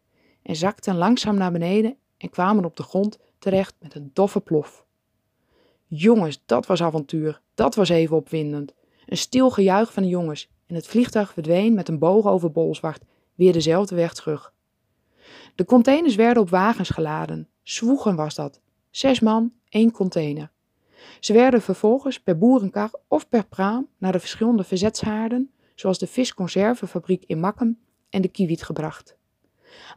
en 0.43 0.55
zakten 0.55 0.95
langzaam 0.95 1.35
naar 1.35 1.51
beneden 1.51 1.97
en 2.21 2.29
kwamen 2.29 2.65
op 2.65 2.75
de 2.75 2.83
grond 2.83 3.17
terecht 3.39 3.75
met 3.79 3.95
een 3.95 4.11
doffe 4.13 4.39
plof. 4.39 4.85
Jongens, 5.87 6.41
dat 6.45 6.65
was 6.65 6.83
avontuur, 6.83 7.41
dat 7.53 7.75
was 7.75 7.89
even 7.89 8.15
opwindend. 8.15 8.73
Een 9.05 9.17
stil 9.17 9.49
gejuich 9.49 9.93
van 9.93 10.03
de 10.03 10.09
jongens 10.09 10.49
en 10.67 10.75
het 10.75 10.87
vliegtuig 10.87 11.33
verdween 11.33 11.73
met 11.73 11.87
een 11.87 11.99
boog 11.99 12.25
over 12.25 12.51
Bolsward 12.51 13.03
weer 13.35 13.53
dezelfde 13.53 13.95
weg 13.95 14.13
terug. 14.13 14.53
De 15.55 15.65
containers 15.65 16.15
werden 16.15 16.43
op 16.43 16.49
wagens 16.49 16.89
geladen. 16.89 17.49
Zwoegen 17.63 18.15
was 18.15 18.35
dat. 18.35 18.59
Zes 18.89 19.19
man, 19.19 19.53
één 19.69 19.91
container. 19.91 20.51
Ze 21.19 21.33
werden 21.33 21.61
vervolgens 21.61 22.19
per 22.19 22.37
boerenkar 22.37 22.91
of 23.07 23.29
per 23.29 23.45
praam 23.45 23.87
naar 23.97 24.11
de 24.11 24.19
verschillende 24.19 24.63
verzetshaarden, 24.63 25.51
zoals 25.75 25.99
de 25.99 26.07
visconservenfabriek 26.07 27.23
in 27.27 27.39
Makkum 27.39 27.79
en 28.09 28.21
de 28.21 28.27
Kiewiet 28.27 28.63
gebracht. 28.63 29.17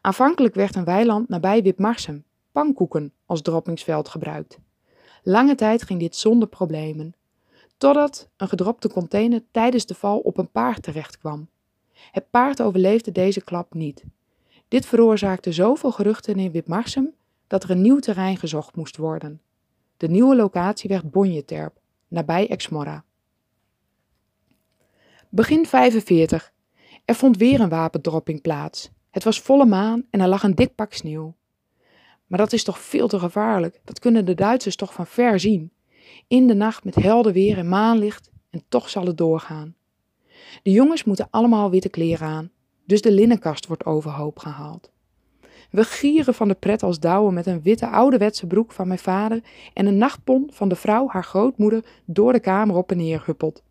Aanvankelijk 0.01 0.55
werd 0.55 0.77
een 0.77 0.85
weiland 0.85 1.29
nabij 1.29 1.63
Wipmarsum, 1.63 2.25
pannenkoeken, 2.53 3.13
als 3.27 3.43
droppingsveld 3.43 4.09
gebruikt. 4.09 4.59
Lange 5.23 5.55
tijd 5.55 5.83
ging 5.83 6.01
dit 6.01 6.17
zonder 6.17 6.49
problemen, 6.49 7.15
totdat 7.77 8.29
een 8.37 8.49
gedropte 8.49 8.89
container 8.89 9.43
tijdens 9.51 9.87
de 9.87 9.95
val 9.95 10.19
op 10.19 10.39
een 10.39 10.51
paard 10.51 10.83
terecht 10.83 11.19
kwam. 11.19 11.49
Het 12.11 12.31
paard 12.31 12.63
overleefde 12.63 13.13
deze 13.13 13.45
klap 13.45 13.75
niet. 13.75 14.05
Dit 14.69 14.87
veroorzaakte 14.87 15.53
zoveel 15.53 15.93
geruchten 15.93 16.39
in 16.39 16.51
Wipmarsum 16.51 17.15
dat 17.47 17.63
er 17.63 17.71
een 17.71 17.81
nieuw 17.81 17.99
terrein 17.99 18.37
gezocht 18.37 18.77
moest 18.77 18.97
worden. 18.97 19.41
De 19.97 20.09
nieuwe 20.09 20.37
locatie 20.37 20.89
werd 20.89 21.11
Bonjeterp, 21.11 21.81
nabij 22.09 22.49
Exmora. 22.49 23.05
Begin 25.29 25.67
45. 25.67 26.53
Er 27.05 27.15
vond 27.15 27.37
weer 27.37 27.61
een 27.61 27.69
wapendropping 27.69 28.41
plaats. 28.41 28.91
Het 29.15 29.25
was 29.25 29.41
volle 29.41 29.67
maan 29.67 30.03
en 30.11 30.21
er 30.21 30.29
lag 30.29 30.43
een 30.43 30.55
dik 30.55 30.75
pak 30.75 30.93
sneeuw. 30.93 31.35
Maar 32.27 32.39
dat 32.39 32.53
is 32.53 32.65
toch 32.65 32.79
veel 32.79 33.09
te 33.09 33.19
gevaarlijk, 33.19 33.81
dat 33.85 33.99
kunnen 33.99 34.25
de 34.25 34.35
Duitsers 34.35 34.77
toch 34.77 34.93
van 34.93 35.07
ver 35.07 35.41
zien. 35.41 35.73
In 36.29 36.47
de 36.47 36.55
nacht 36.55 36.85
met 36.85 36.95
helder 36.95 37.33
weer 37.33 37.59
en 37.59 37.69
maanlicht 37.69 38.31
en 38.51 38.63
toch 38.69 38.89
zal 38.89 39.07
het 39.07 39.19
doorgaan. 39.19 39.75
De 40.63 40.71
jongens 40.71 41.05
moeten 41.05 41.29
allemaal 41.31 41.71
witte 41.71 41.89
kleren 41.89 42.29
aan, 42.29 42.51
dus 42.85 43.03
de 43.03 43.13
linnenkast 43.13 43.67
wordt 43.67 43.85
overhoop 43.85 44.39
gehaald. 44.39 44.91
We 45.71 45.85
gieren 45.85 46.35
van 46.35 46.49
de 46.49 46.55
pret 46.55 46.83
als 46.83 47.01
Douwe 47.01 47.33
met 47.33 47.47
een 47.47 47.63
witte 47.63 47.89
ouderwetse 47.89 48.47
broek 48.47 48.73
van 48.73 48.87
mijn 48.87 48.99
vader 48.99 49.43
en 49.75 49.87
een 49.87 49.99
nachtpon 49.99 50.51
van 50.53 50.69
de 50.69 50.77
vrouw 50.77 51.09
haar 51.09 51.25
grootmoeder 51.25 51.85
door 52.05 52.33
de 52.33 52.41
kamer 52.41 52.77
op 52.77 52.91
en 52.91 52.97
neer 52.97 53.23
huppelt. 53.27 53.63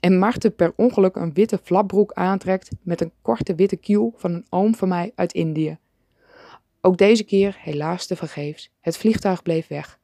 En 0.00 0.18
Marten 0.18 0.54
per 0.54 0.72
ongeluk 0.76 1.16
een 1.16 1.32
witte 1.32 1.58
flapbroek 1.62 2.12
aantrekt 2.12 2.70
met 2.82 3.00
een 3.00 3.12
korte 3.22 3.54
witte 3.54 3.76
kiel 3.76 4.14
van 4.16 4.32
een 4.32 4.46
oom 4.48 4.74
van 4.74 4.88
mij 4.88 5.12
uit 5.14 5.32
Indië. 5.32 5.78
Ook 6.80 6.96
deze 6.96 7.24
keer 7.24 7.56
helaas 7.58 8.06
te 8.06 8.16
vergeefs. 8.16 8.70
Het 8.80 8.96
vliegtuig 8.96 9.42
bleef 9.42 9.66
weg. 9.66 9.98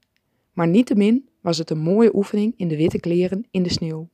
Maar 0.52 0.69
niettemin 0.69 1.29
was 1.41 1.59
het 1.59 1.71
een 1.71 1.79
mooie 1.79 2.14
oefening 2.17 2.55
in 2.57 2.69
de 2.69 2.76
witte 2.76 3.00
kleren 3.00 3.47
in 3.50 3.62
de 3.62 3.71
sneeuw. 3.71 4.09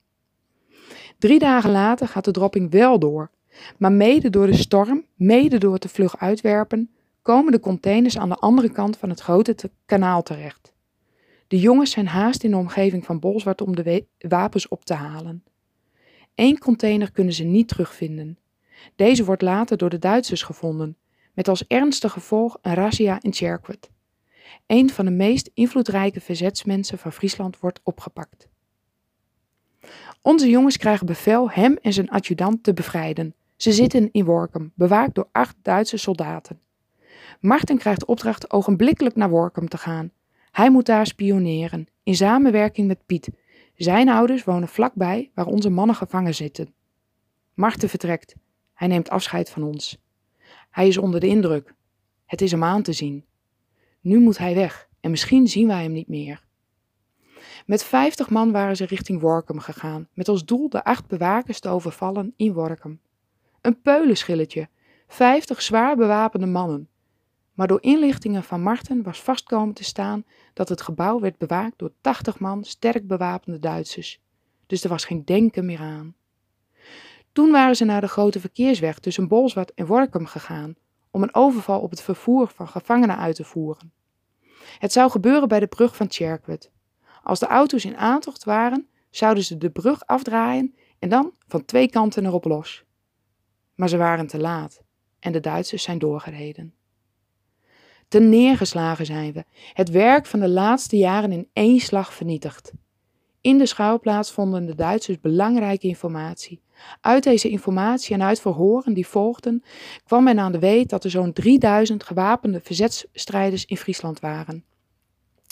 Drie 1.19 1.39
dagen 1.39 1.71
later 1.71 2.09
gaat 2.09 2.25
de 2.25 2.31
dropping 2.31 2.71
wel 2.71 2.99
door, 2.99 3.31
maar 3.79 3.93
mede 3.93 4.31
door 4.31 4.47
de 4.47 4.57
storm, 4.57 5.05
mede 5.15 5.59
door 5.59 5.79
te 5.79 5.89
vlug 5.89 6.19
uitwerpen, 6.19 6.91
komen 7.23 7.53
de 7.53 7.61
containers 7.61 8.19
aan 8.19 8.29
de 8.29 8.35
andere 8.35 8.71
kant 8.71 8.97
van 8.97 9.09
het 9.09 9.21
grote 9.21 9.57
kanaal 9.87 10.23
terecht. 10.23 10.73
De 11.49 11.59
jongens 11.59 11.91
zijn 11.91 12.07
haast 12.07 12.45
in 12.45 12.51
de 12.51 12.57
omgeving 12.57 13.05
van 13.05 13.19
Bolsward 13.19 13.61
om 13.61 13.77
de 13.77 14.05
wapens 14.19 14.69
op 14.69 14.85
te 14.85 14.95
halen. 14.95 15.45
Eén 16.39 16.59
container 16.59 17.11
kunnen 17.13 17.33
ze 17.33 17.45
niet 17.45 17.69
terugvinden. 17.69 18.39
Deze 18.97 19.25
wordt 19.25 19.43
later 19.43 19.77
door 19.77 19.91
de 19.91 19.99
Duitsers 19.99 20.43
gevonden, 20.43 20.97
met 21.35 21.49
als 21.49 21.67
ernstig 21.67 22.13
gevolg 22.13 22.59
een 22.63 22.75
razzia 22.75 23.19
in 23.23 23.31
Tjerkwet. 23.31 23.91
Een 24.67 24.91
van 24.91 25.05
de 25.05 25.11
meest 25.11 25.51
invloedrijke 25.55 26.21
verzetsmensen 26.21 26.99
van 26.99 27.13
Friesland 27.13 27.59
wordt 27.59 27.81
opgepakt. 27.83 28.49
Onze 30.23 30.49
jongens 30.49 30.77
krijgen 30.77 31.07
bevel 31.07 31.51
hem 31.51 31.77
en 31.83 31.93
zijn 31.93 32.11
adjudant 32.11 32.63
te 32.63 32.75
bevrijden. 32.75 33.35
Ze 33.57 33.73
zitten 33.73 34.09
in 34.13 34.25
Workum, 34.25 34.73
bewaakt 34.75 35.15
door 35.15 35.29
acht 35.33 35.57
Duitse 35.63 35.97
soldaten. 35.97 36.61
Martin 37.41 37.79
krijgt 37.79 38.05
opdracht 38.05 38.51
ogenblikkelijk 38.53 39.17
naar 39.17 39.31
Workum 39.31 39.69
te 39.69 39.79
gaan. 39.79 40.13
Hij 40.51 40.71
moet 40.71 40.87
daar 40.87 41.07
spioneren, 41.07 41.89
in 42.03 42.17
samenwerking 42.17 42.87
met 42.87 43.07
Piet. 43.07 43.29
Zijn 43.79 44.09
ouders 44.09 44.45
wonen 44.45 44.69
vlakbij 44.69 45.31
waar 45.35 45.47
onze 45.47 45.71
mannen 45.71 45.97
gevangen 45.97 46.35
zitten. 46.35 46.75
Marten 47.55 47.89
vertrekt. 47.89 48.35
Hij 48.75 48.89
neemt 48.89 49.11
afscheid 49.11 49.51
van 49.51 49.63
ons. 49.63 49.99
Hij 50.71 50.89
is 50.89 50.99
onder 50.99 51.21
de 51.21 51.27
indruk. 51.27 51.75
Het 52.27 52.41
is 52.41 52.51
hem 52.51 52.65
aan 52.65 52.83
te 52.83 52.93
zien. 52.93 53.25
Nu 54.01 54.19
moet 54.19 54.39
hij 54.39 54.55
weg 54.55 54.89
en 55.01 55.11
misschien 55.11 55.47
zien 55.47 55.67
wij 55.67 55.83
hem 55.83 55.93
niet 55.93 56.09
meer. 56.09 56.45
Met 57.67 57.85
vijftig 57.85 58.31
man 58.31 58.53
waren 58.53 58.77
ze 58.77 58.85
richting 58.85 59.21
Workum 59.21 59.59
gegaan, 59.59 60.09
met 60.13 60.29
als 60.29 60.45
doel 60.45 60.69
de 60.69 60.85
acht 60.85 61.07
bewakers 61.07 61.61
te 61.61 61.69
overvallen 61.69 62.33
in 62.37 62.53
Workum. 62.53 63.01
Een 63.61 63.81
peulenschilletje, 63.81 64.69
vijftig 65.07 65.63
zwaar 65.63 65.97
bewapende 65.97 66.47
mannen. 66.47 66.89
Maar 67.59 67.67
door 67.67 67.83
inlichtingen 67.83 68.45
van 68.45 68.63
Marten 68.63 69.03
was 69.03 69.23
vastkomen 69.23 69.75
te 69.75 69.85
staan 69.85 70.25
dat 70.55 70.69
het 70.69 70.81
gebouw 70.81 71.21
werd 71.21 71.39
bewaakt 71.39 71.79
door 71.79 71.93
tachtig 72.01 72.39
man 72.39 72.65
sterk 72.65 73.07
bewapende 73.07 73.59
Duitsers. 73.59 74.21
Dus 74.67 74.83
er 74.83 74.89
was 74.89 75.05
geen 75.05 75.25
denken 75.25 75.65
meer 75.65 75.81
aan. 75.81 76.15
Toen 77.33 77.51
waren 77.51 77.77
ze 77.77 77.85
naar 77.85 78.01
de 78.01 78.09
grote 78.09 78.41
verkeersweg 78.41 78.99
tussen 78.99 79.29
Bolsward 79.29 79.75
en 79.75 79.87
Workum 79.87 80.27
gegaan 80.27 80.77
om 81.11 81.23
een 81.23 81.35
overval 81.35 81.81
op 81.81 81.91
het 81.91 82.01
vervoer 82.01 82.49
van 82.49 82.69
gevangenen 82.69 83.19
uit 83.19 83.37
te 83.37 83.45
voeren. 83.45 83.93
Het 84.79 84.93
zou 84.93 85.11
gebeuren 85.11 85.49
bij 85.49 85.61
de 85.61 85.67
brug 85.67 85.97
van 85.97 86.07
Tjerkwet. 86.07 86.71
Als 87.23 87.39
de 87.39 87.47
auto's 87.47 87.85
in 87.85 87.97
aantocht 87.97 88.45
waren, 88.45 88.89
zouden 89.11 89.45
ze 89.45 89.59
de 89.59 89.71
brug 89.71 90.07
afdraaien 90.07 90.75
en 90.99 91.09
dan 91.09 91.33
van 91.47 91.65
twee 91.65 91.91
kanten 91.91 92.27
erop 92.27 92.45
los. 92.45 92.85
Maar 93.75 93.89
ze 93.89 93.97
waren 93.97 94.27
te 94.27 94.39
laat 94.39 94.83
en 95.19 95.33
de 95.33 95.41
Duitsers 95.41 95.83
zijn 95.83 95.99
doorgereden. 95.99 96.78
Ten 98.09 98.29
neergeslagen 98.29 99.07
zijn 99.07 99.33
we, 99.33 99.45
het 99.73 99.91
werk 99.91 100.27
van 100.27 100.41
de 100.41 100.49
laatste 100.49 100.97
jaren 100.97 101.33
in 101.33 101.49
één 101.53 101.81
slag 101.81 102.15
vernietigd. 102.15 102.73
In 103.41 103.59
de 103.59 103.67
schouwplaats 103.67 104.33
vonden 104.33 104.67
de 104.67 104.75
Duitsers 104.75 105.21
belangrijke 105.21 105.87
informatie. 105.87 106.63
Uit 107.01 107.23
deze 107.23 107.49
informatie 107.49 108.15
en 108.15 108.23
uit 108.23 108.41
verhoren 108.41 108.95
die 108.95 109.07
volgden, 109.07 109.63
kwam 110.05 110.25
men 110.25 110.39
aan 110.39 110.53
de 110.53 110.59
weet 110.59 110.91
dat 110.91 111.05
er 111.05 111.11
zo'n 111.11 111.33
3000 111.33 112.03
gewapende 112.03 112.61
verzetsstrijders 112.63 113.65
in 113.65 113.77
Friesland 113.77 114.21
waren. 114.21 114.65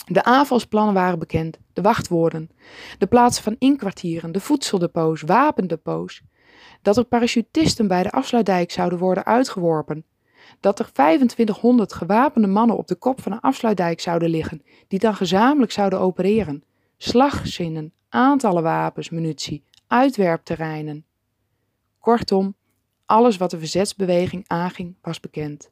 De 0.07 0.25
aanvalsplannen 0.25 0.95
waren 0.95 1.19
bekend, 1.19 1.59
de 1.73 1.83
wachtwoorden, 1.83 2.51
de 2.99 3.07
plaatsen 3.07 3.43
van 3.43 3.57
inkwartieren, 3.59 4.33
de 4.33 4.41
voedseldepots, 4.41 5.23
wapendepots. 5.23 6.23
Dat 6.83 6.97
er 6.97 7.05
parachutisten 7.05 7.89
bij 7.89 8.03
de 8.03 8.11
afsluitdijk 8.11 8.71
zouden 8.71 8.99
worden 8.99 9.25
uitgeworpen. 9.25 10.05
Dat 10.61 10.79
er 10.79 10.93
2500 10.93 11.93
gewapende 11.93 12.47
mannen 12.47 12.76
op 12.76 12.87
de 12.87 12.95
kop 12.95 13.21
van 13.21 13.33
een 13.33 13.41
afsluitdijk 13.41 14.00
zouden 14.00 14.29
liggen, 14.29 14.62
die 14.88 14.99
dan 14.99 15.15
gezamenlijk 15.15 15.73
zouden 15.73 16.00
opereren. 16.00 16.65
Slagzinnen, 16.97 17.93
aantallen 18.09 18.62
wapens, 18.62 19.11
munitie, 19.11 19.65
uitwerpterreinen. 19.87 21.05
Kortom, 21.99 22.55
alles 23.07 23.37
wat 23.37 23.50
de 23.50 23.59
verzetsbeweging 23.59 24.45
aanging 24.47 24.95
was 25.03 25.21
bekend. 25.21 25.71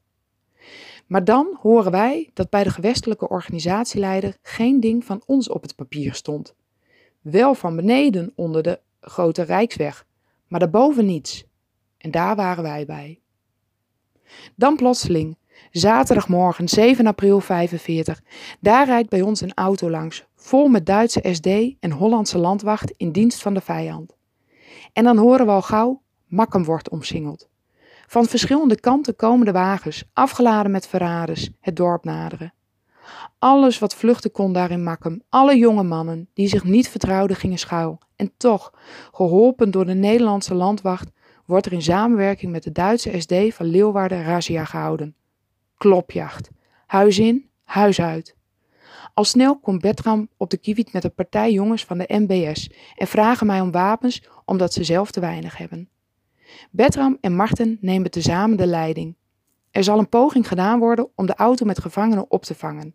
Maar 1.07 1.25
dan 1.25 1.59
horen 1.61 1.93
wij 1.93 2.31
dat 2.35 2.51
bij 2.51 2.65
de 2.65 2.71
gewestelijke 2.71 3.29
organisatieleider 3.29 4.37
geen 4.43 4.81
ding 4.81 5.05
van 5.05 5.23
ons 5.27 5.49
op 5.49 5.63
het 5.63 5.75
papier 5.75 6.15
stond. 6.15 6.55
Wel 7.21 7.55
van 7.55 7.77
beneden 7.77 8.33
onder 8.35 8.63
de 8.63 8.81
grote 9.01 9.43
Rijksweg, 9.43 10.07
maar 10.49 10.61
daarboven 10.61 11.07
niets. 11.07 11.45
En 11.99 12.11
daar 12.11 12.37
waren 12.37 12.63
wij 12.63 12.87
bij. 12.87 13.21
Dan 14.57 14.77
plotseling, 14.77 15.39
zaterdagmorgen 15.71 16.69
7 16.69 17.07
april 17.07 17.41
45, 17.41 18.23
daar 18.61 18.87
rijdt 18.87 19.09
bij 19.09 19.23
ons 19.23 19.41
een 19.41 19.55
auto 19.55 19.91
langs, 19.91 20.25
vol 20.37 20.69
met 20.69 20.87
Duitse 20.87 21.29
SD 21.33 21.77
en 21.81 21.91
Hollandse 21.91 22.39
landwacht 22.39 22.95
in 22.97 23.13
dienst 23.13 23.43
van 23.43 23.55
de 23.55 23.61
vijand. 23.61 24.17
En 24.93 25.05
dan 25.05 25.17
horen 25.17 25.47
we 25.47 25.53
al 25.53 25.63
gauw, 25.63 26.03
Makkem 26.27 26.65
wordt 26.65 26.89
omsingeld. 26.89 27.49
Van 28.07 28.27
verschillende 28.27 28.81
kanten 28.81 29.17
komen 29.17 29.47
de 29.47 29.53
wagens, 29.53 30.05
afgeladen 30.13 30.71
met 30.71 30.87
verraders, 30.87 31.51
het 31.61 31.77
dorp 31.77 32.05
naderen. 32.05 32.55
Alles 33.39 33.79
wat 33.79 33.95
vluchten 33.95 34.31
kon 34.31 34.53
daar 34.53 34.71
in 34.71 34.83
Makkum, 34.83 35.23
alle 35.29 35.59
jonge 35.59 35.83
mannen 35.83 36.29
die 36.35 36.49
zich 36.49 36.65
niet 36.65 36.89
vertrouwden 36.89 37.37
gingen 37.37 37.59
schuil. 37.59 37.99
En 38.17 38.33
toch, 38.37 38.73
geholpen 39.13 39.71
door 39.71 39.87
de 39.87 39.95
Nederlandse 39.95 40.55
landwacht, 40.55 41.11
wordt 41.45 41.67
er 41.67 41.73
in 41.73 41.83
samenwerking 41.83 42.53
met 42.53 42.63
de 42.63 42.73
Duitse 42.73 43.21
SD 43.21 43.35
van 43.55 43.67
Leeuwarden 43.67 44.25
razzia 44.25 44.65
gehouden. 44.65 45.15
Klopjacht. 45.77 46.51
Huis 46.87 47.19
in, 47.19 47.49
huis 47.65 48.01
uit. 48.01 48.37
Al 49.15 49.25
snel 49.25 49.59
komt 49.59 49.81
Bertram 49.81 50.29
op 50.37 50.51
de 50.51 50.57
kiewit 50.57 50.93
met 50.93 51.05
een 51.05 51.15
partij 51.15 51.53
jongens 51.53 51.85
van 51.85 51.99
de 51.99 52.07
MBS 52.09 52.71
en 52.97 53.07
vragen 53.07 53.47
mij 53.47 53.61
om 53.61 53.71
wapens 53.71 54.23
omdat 54.45 54.73
ze 54.73 54.85
zelf 54.85 55.11
te 55.11 55.21
weinig 55.21 55.57
hebben. 55.57 55.89
Bertram 56.71 57.19
en 57.21 57.37
Marten 57.37 57.79
nemen 57.81 58.11
tezamen 58.11 58.57
de 58.57 58.67
leiding. 58.67 59.17
Er 59.71 59.85
zal 59.85 59.99
een 59.99 60.09
poging 60.09 60.49
gedaan 60.49 60.79
worden 60.79 61.09
om 61.15 61.27
de 61.27 61.35
auto 61.35 61.67
met 61.67 61.79
gevangenen 61.79 62.31
op 62.31 62.45
te 62.45 62.55
vangen. 62.55 62.95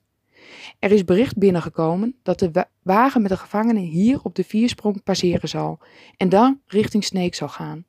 Er 0.80 0.92
is 0.92 1.06
bericht 1.06 1.38
binnengekomen 1.38 2.16
dat 2.24 2.40
de 2.40 2.66
wagen 2.82 3.22
met 3.22 3.32
de 3.32 3.38
gevangenen 3.38 3.84
hier 3.84 4.20
op 4.24 4.36
de 4.36 4.44
viersprong 4.44 5.04
passeren 5.04 5.50
zal 5.50 5.80
en 6.18 6.30
dan 6.30 6.62
richting 6.66 7.04
Sneek 7.04 7.36
zal 7.36 7.50
gaan. 7.50 7.86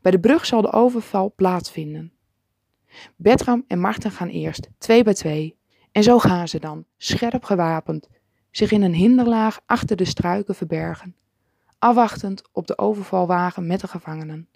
Bij 0.00 0.10
de 0.10 0.20
brug 0.20 0.46
zal 0.46 0.62
de 0.62 0.72
overval 0.72 1.32
plaatsvinden. 1.36 2.12
Bertram 3.16 3.64
en 3.68 3.80
Marten 3.80 4.10
gaan 4.10 4.28
eerst, 4.28 4.68
twee 4.78 5.04
bij 5.04 5.14
twee. 5.14 5.56
En 5.92 6.02
zo 6.02 6.18
gaan 6.18 6.48
ze 6.48 6.60
dan, 6.60 6.84
scherp 6.96 7.44
gewapend, 7.44 8.08
zich 8.50 8.70
in 8.70 8.82
een 8.82 8.94
hinderlaag 8.94 9.60
achter 9.66 9.96
de 9.96 10.04
struiken 10.04 10.54
verbergen, 10.54 11.16
afwachtend 11.78 12.42
op 12.52 12.66
de 12.66 12.78
overvalwagen 12.78 13.66
met 13.66 13.80
de 13.80 13.88
gevangenen. 13.88 14.48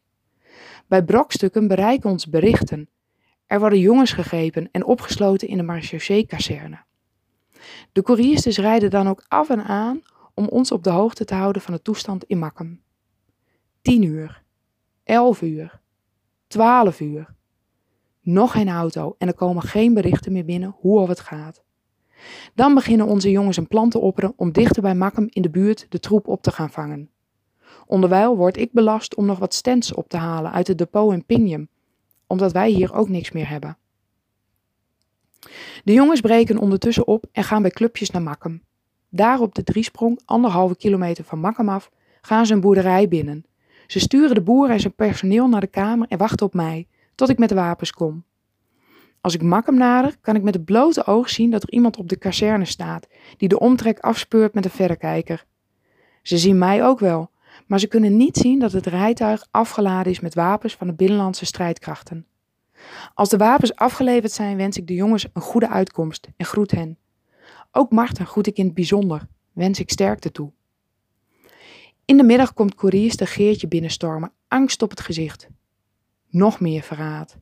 Bij 0.87 1.05
brokstukken 1.05 1.69
bereiken 1.69 2.11
ons 2.11 2.27
berichten. 2.27 2.89
Er 3.47 3.61
worden 3.61 3.79
jongens 3.79 4.13
gegrepen 4.13 4.69
en 4.71 4.85
opgesloten 4.85 5.49
in 5.49 5.57
de 5.57 5.63
marechaussee-kazerne. 5.63 6.85
De 7.93 8.03
courierstes 8.03 8.59
rijden 8.59 8.91
dan 8.91 9.09
ook 9.09 9.25
af 9.29 9.51
en 9.51 9.65
aan 9.65 10.03
om 10.35 10.47
ons 10.47 10.73
op 10.73 10.85
de 10.85 10.91
hoogte 10.91 11.25
te 11.25 11.35
houden 11.35 11.63
van 11.63 11.75
de 11.75 11.83
toestand 11.83 12.25
in 12.25 12.39
Makkum. 12.39 12.83
Tien 13.83 14.03
uur, 14.03 14.43
elf 15.11 15.43
uur, 15.43 15.81
twaalf 16.47 17.01
uur. 17.01 17.35
Nog 18.21 18.53
geen 18.53 18.69
auto 18.69 19.15
en 19.19 19.29
er 19.29 19.35
komen 19.35 19.63
geen 19.63 19.95
berichten 19.95 20.33
meer 20.33 20.45
binnen 20.45 20.75
hoe 20.79 21.01
of 21.01 21.09
het 21.09 21.21
gaat. 21.21 21.63
Dan 22.55 22.75
beginnen 22.75 23.07
onze 23.07 23.31
jongens 23.31 23.57
een 23.57 23.67
plan 23.67 23.91
te 23.91 23.99
opperen 23.99 24.33
om 24.37 24.53
dichter 24.53 24.83
bij 24.83 24.95
Makkum 24.95 25.27
in 25.31 25.43
de 25.43 25.51
buurt 25.51 25.87
de 25.89 26.01
troep 26.01 26.29
op 26.29 26.43
te 26.43 26.51
gaan 26.51 26.71
vangen. 26.71 27.11
Onderwijl 27.87 28.37
word 28.37 28.57
ik 28.57 28.73
belast 28.73 29.15
om 29.15 29.27
nog 29.27 29.39
wat 29.39 29.55
stands 29.55 29.95
op 29.95 30.09
te 30.09 30.17
halen 30.17 30.53
uit 30.53 30.67
het 30.67 30.79
depot 30.79 31.13
in 31.13 31.25
Pingjum, 31.25 31.69
omdat 32.27 32.53
wij 32.53 32.71
hier 32.71 32.95
ook 32.95 33.09
niks 33.09 33.31
meer 33.31 33.49
hebben. 33.49 33.79
De 35.85 35.93
jongens 35.93 36.21
breken 36.21 36.59
ondertussen 36.59 37.07
op 37.07 37.25
en 37.33 37.45
gaan 37.45 37.63
bij 37.63 37.71
clubjes 37.71 38.11
naar 38.11 38.23
Makkum. 38.23 38.63
Daar 39.09 39.41
op 39.41 39.55
de 39.55 39.63
driesprong, 39.63 40.21
anderhalve 40.25 40.77
kilometer 40.77 41.25
van 41.25 41.41
Makkum 41.41 41.69
af, 41.69 41.91
gaan 42.21 42.47
ze 42.47 42.53
een 42.53 42.61
boerderij 42.61 43.09
binnen. 43.09 43.45
Ze 43.91 43.99
sturen 43.99 44.35
de 44.35 44.43
boer 44.43 44.71
en 44.71 44.81
zijn 44.81 44.95
personeel 44.95 45.49
naar 45.49 45.61
de 45.61 45.67
kamer 45.67 46.09
en 46.09 46.19
wachten 46.19 46.47
op 46.47 46.55
mij, 46.55 46.87
tot 47.15 47.29
ik 47.29 47.39
met 47.39 47.49
de 47.49 47.55
wapens 47.55 47.93
kom. 47.93 48.25
Als 49.21 49.35
ik 49.35 49.43
Makkum 49.43 49.77
nader, 49.77 50.17
kan 50.21 50.37
ik 50.37 50.43
met 50.43 50.55
het 50.55 50.65
blote 50.65 51.07
oog 51.07 51.31
zien 51.31 51.51
dat 51.51 51.63
er 51.63 51.71
iemand 51.71 51.97
op 51.97 52.09
de 52.09 52.17
kazerne 52.17 52.65
staat, 52.65 53.07
die 53.37 53.49
de 53.49 53.59
omtrek 53.59 53.99
afspeurt 53.99 54.55
met 54.55 54.65
een 54.65 54.71
verrekijker. 54.71 55.45
Ze 56.23 56.39
zien 56.39 56.59
mij 56.59 56.85
ook 56.85 56.99
wel, 56.99 57.31
maar 57.67 57.81
ze 57.81 57.87
kunnen 57.87 58.17
niet 58.17 58.37
zien 58.37 58.59
dat 58.59 58.73
het 58.73 58.87
rijtuig 58.87 59.47
afgeladen 59.51 60.13
is 60.13 60.21
met 60.21 60.35
wapens 60.35 60.75
van 60.75 60.87
de 60.87 60.95
binnenlandse 60.95 61.47
strijdkrachten. 61.47 62.27
Als 63.15 63.29
de 63.29 63.37
wapens 63.37 63.75
afgeleverd 63.75 64.33
zijn, 64.33 64.57
wens 64.57 64.77
ik 64.77 64.87
de 64.87 64.95
jongens 64.95 65.27
een 65.33 65.43
goede 65.43 65.69
uitkomst 65.69 66.29
en 66.37 66.47
groet 66.47 66.71
hen. 66.71 66.99
Ook 67.71 67.91
Marten 67.91 68.27
groet 68.27 68.47
ik 68.47 68.57
in 68.57 68.65
het 68.65 68.75
bijzonder, 68.75 69.27
wens 69.53 69.81
ik 69.81 69.91
sterkte 69.91 70.31
toe. 70.31 70.53
In 72.11 72.17
de 72.17 72.23
middag 72.23 72.55
komt 72.55 72.75
koerierster 72.75 73.27
Geertje 73.27 73.69
binnenstormen, 73.69 74.33
angst 74.49 74.83
op 74.83 74.91
het 74.91 75.01
gezicht. 75.01 75.49
Nog 76.29 76.61
meer 76.61 76.83
verraad. 76.83 77.37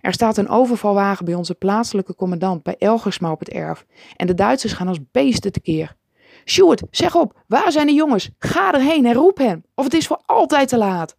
Er 0.00 0.12
staat 0.12 0.36
een 0.36 0.48
overvalwagen 0.48 1.24
bij 1.24 1.34
onze 1.34 1.54
plaatselijke 1.54 2.14
commandant 2.14 2.62
bij 2.62 2.76
Elgersma 2.78 3.30
op 3.30 3.38
het 3.38 3.48
erf 3.48 3.86
en 4.16 4.26
de 4.26 4.34
Duitsers 4.34 4.72
gaan 4.72 4.88
als 4.88 4.98
beesten 5.10 5.52
tekeer. 5.52 5.96
Sjoerd, 6.44 6.82
zeg 6.90 7.14
op, 7.14 7.42
waar 7.46 7.72
zijn 7.72 7.86
de 7.86 7.92
jongens? 7.92 8.30
Ga 8.38 8.74
erheen 8.74 9.06
en 9.06 9.14
roep 9.14 9.38
hen, 9.38 9.64
of 9.74 9.84
het 9.84 9.94
is 9.94 10.06
voor 10.06 10.22
altijd 10.26 10.68
te 10.68 10.78
laat. 10.78 11.16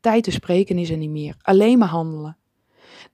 Tijd 0.00 0.24
te 0.24 0.30
spreken 0.30 0.78
is 0.78 0.90
er 0.90 0.96
niet 0.96 1.10
meer, 1.10 1.34
alleen 1.40 1.78
maar 1.78 1.88
handelen. 1.88 2.36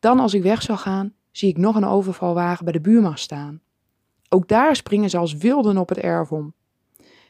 Dan 0.00 0.20
als 0.20 0.34
ik 0.34 0.42
weg 0.42 0.62
zou 0.62 0.78
gaan, 0.78 1.14
zie 1.30 1.48
ik 1.48 1.56
nog 1.56 1.76
een 1.76 1.86
overvalwagen 1.86 2.64
bij 2.64 2.72
de 2.72 2.80
buurman 2.80 3.18
staan. 3.18 3.60
Ook 4.28 4.48
daar 4.48 4.76
springen 4.76 5.10
ze 5.10 5.18
als 5.18 5.34
wilden 5.34 5.76
op 5.76 5.88
het 5.88 5.98
erf 5.98 6.32
om. 6.32 6.54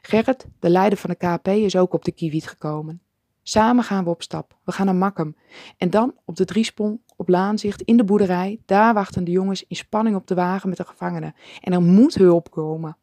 Gerrit, 0.01 0.47
de 0.59 0.71
leider 0.71 0.99
van 0.99 1.11
de 1.11 1.17
KP, 1.17 1.49
is 1.49 1.77
ook 1.77 1.93
op 1.93 2.05
de 2.05 2.13
kiewiet 2.13 2.47
gekomen. 2.47 3.03
Samen 3.43 3.85
gaan 3.85 4.05
we 4.05 4.11
op 4.11 4.23
stap. 4.23 4.57
We 4.65 4.73
gaan 4.73 4.87
naar 4.87 4.95
Makkum. 4.95 5.37
En 5.77 5.91
dan 5.91 6.15
op 6.25 6.37
de 6.37 6.45
driesprong 6.45 7.01
op 7.17 7.29
Laanzicht 7.29 7.83
in 7.83 7.97
de 7.97 8.05
boerderij. 8.05 8.61
Daar 8.67 8.95
wachten 8.95 9.25
de 9.25 9.31
jongens 9.31 9.65
in 9.69 9.77
spanning 9.77 10.17
op 10.17 10.27
de 10.27 10.35
wagen 10.35 10.69
met 10.69 10.79
de 10.79 10.85
gevangenen. 10.85 11.35
En 11.61 11.73
er 11.73 11.83
moet 11.83 12.15
hulp 12.15 12.51
komen. 12.51 12.97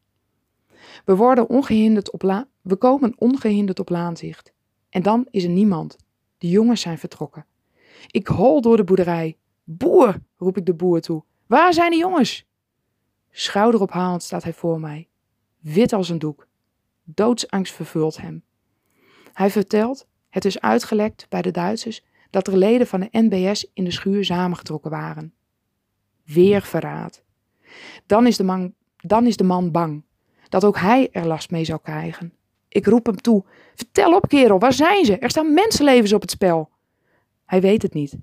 We, 1.04 1.16
worden 1.16 1.48
ongehinderd 1.48 2.10
op 2.10 2.22
la 2.22 2.48
we 2.60 2.76
komen 2.76 3.14
ongehinderd 3.18 3.78
op 3.78 3.88
Laanzicht. 3.88 4.52
En 4.90 5.02
dan 5.02 5.26
is 5.30 5.44
er 5.44 5.50
niemand. 5.50 5.96
De 6.38 6.48
jongens 6.48 6.80
zijn 6.80 6.98
vertrokken. 6.98 7.46
Ik 8.06 8.26
hol 8.26 8.60
door 8.60 8.76
de 8.76 8.84
boerderij. 8.84 9.36
Boer, 9.64 10.18
roep 10.36 10.56
ik 10.56 10.66
de 10.66 10.74
boer 10.74 11.00
toe. 11.00 11.22
Waar 11.46 11.72
zijn 11.72 11.90
de 11.90 11.96
jongens? 11.96 12.46
Schouderophalend 13.30 14.22
staat 14.22 14.42
hij 14.42 14.52
voor 14.52 14.80
mij. 14.80 15.08
Wit 15.58 15.92
als 15.92 16.08
een 16.08 16.18
doek. 16.18 16.47
Doodsangst 17.14 17.74
vervult 17.74 18.20
hem. 18.20 18.42
Hij 19.32 19.50
vertelt, 19.50 20.06
het 20.28 20.44
is 20.44 20.60
uitgelekt 20.60 21.26
bij 21.28 21.42
de 21.42 21.50
Duitsers, 21.50 22.04
dat 22.30 22.46
er 22.46 22.56
leden 22.56 22.86
van 22.86 23.00
de 23.00 23.08
NBS 23.10 23.70
in 23.74 23.84
de 23.84 23.90
schuur 23.90 24.24
samengetrokken 24.24 24.90
waren. 24.90 25.34
Weer 26.24 26.62
verraad. 26.62 27.22
Dan 28.06 28.26
is 28.26 28.36
de 28.36 28.44
man, 28.44 28.74
dan 28.96 29.26
is 29.26 29.36
de 29.36 29.44
man 29.44 29.70
bang 29.70 30.02
dat 30.48 30.64
ook 30.64 30.78
hij 30.78 31.08
er 31.12 31.26
last 31.26 31.50
mee 31.50 31.64
zou 31.64 31.80
krijgen. 31.82 32.32
Ik 32.68 32.86
roep 32.86 33.06
hem 33.06 33.16
toe: 33.16 33.44
Vertel 33.74 34.14
op, 34.14 34.28
kerel, 34.28 34.58
waar 34.58 34.72
zijn 34.72 35.04
ze? 35.04 35.18
Er 35.18 35.30
staan 35.30 35.54
mensenlevens 35.54 36.12
op 36.12 36.20
het 36.20 36.30
spel. 36.30 36.70
Hij 37.44 37.60
weet 37.60 37.82
het 37.82 37.94
niet. 37.94 38.16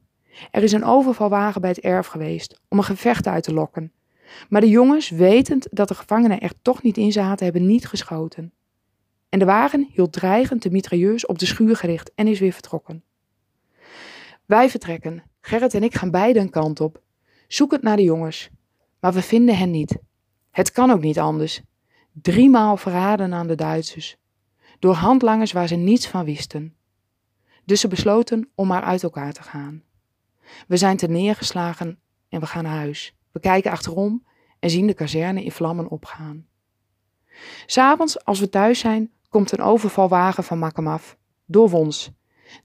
Er 0.52 0.64
is 0.64 0.72
een 0.72 0.86
overvalwagen 0.86 1.62
bij 1.62 1.70
het 1.70 1.80
erf 1.80 2.08
geweest 2.08 2.62
om 2.68 2.78
een 2.78 2.84
gevecht 2.84 3.28
uit 3.28 3.44
te 3.44 3.54
lokken. 3.54 3.92
Maar 4.50 4.62
de 4.62 4.70
jongens, 4.70 5.10
wetend 5.10 5.68
dat 5.72 5.88
de 5.88 5.96
gevangenen 5.96 6.40
er 6.40 6.52
toch 6.62 6.82
niet 6.82 6.98
in 6.98 7.12
zaten, 7.12 7.46
hebben 7.46 7.66
niet 7.66 7.88
geschoten. 7.88 8.54
En 9.30 9.40
de 9.40 9.46
wagen 9.46 9.90
hield 9.92 10.14
dreigend 10.14 10.62
de 10.62 10.72
mitrailleurs 10.72 11.26
op 11.26 11.40
de 11.40 11.46
schuur 11.46 11.76
gericht 11.76 12.12
en 12.16 12.28
is 12.28 12.40
weer 12.40 12.52
vertrokken. 12.52 13.04
Wij 14.46 14.70
vertrekken. 14.70 15.24
Gerrit 15.42 15.74
en 15.74 15.84
ik 15.84 15.96
gaan 15.96 16.12
beide 16.12 16.40
een 16.40 16.50
kant 16.50 16.80
op. 16.80 17.02
Zoekend 17.48 17.82
naar 17.82 17.96
de 17.96 18.04
jongens. 18.04 18.50
Maar 19.00 19.14
we 19.14 19.22
vinden 19.22 19.58
hen 19.58 19.72
niet. 19.72 19.98
Het 20.52 20.72
kan 20.72 20.92
ook 20.92 21.02
niet 21.02 21.20
anders. 21.20 21.62
Driemaal 22.12 22.78
verraden 22.78 23.34
aan 23.34 23.48
de 23.48 23.56
Duitsers. 23.56 24.18
Door 24.80 24.94
handlangers 24.94 25.52
waar 25.52 25.68
ze 25.68 25.76
niets 25.76 26.08
van 26.08 26.26
wisten. 26.26 26.76
Dus 27.66 27.80
ze 27.80 27.88
besloten 27.88 28.50
om 28.56 28.68
maar 28.68 28.84
uit 28.84 29.04
elkaar 29.04 29.34
te 29.34 29.44
gaan. 29.44 29.84
We 30.68 30.78
zijn 30.78 30.98
te 30.98 31.08
neergeslagen 31.08 32.00
en 32.30 32.40
we 32.40 32.46
gaan 32.46 32.64
naar 32.64 32.76
huis. 32.76 33.16
We 33.32 33.40
kijken 33.40 33.72
achterom 33.72 34.26
en 34.60 34.70
zien 34.70 34.88
de 34.88 34.94
kazerne 34.94 35.44
in 35.44 35.52
vlammen 35.52 35.90
opgaan. 35.90 36.46
S'avonds, 37.66 38.26
als 38.26 38.40
we 38.40 38.50
thuis 38.50 38.80
zijn, 38.80 39.12
komt 39.30 39.52
een 39.52 39.62
overvalwagen 39.62 40.44
van 40.44 40.60
Makkem 40.60 40.88
af. 40.88 41.18
Door 41.46 41.70
Wons. 41.70 42.12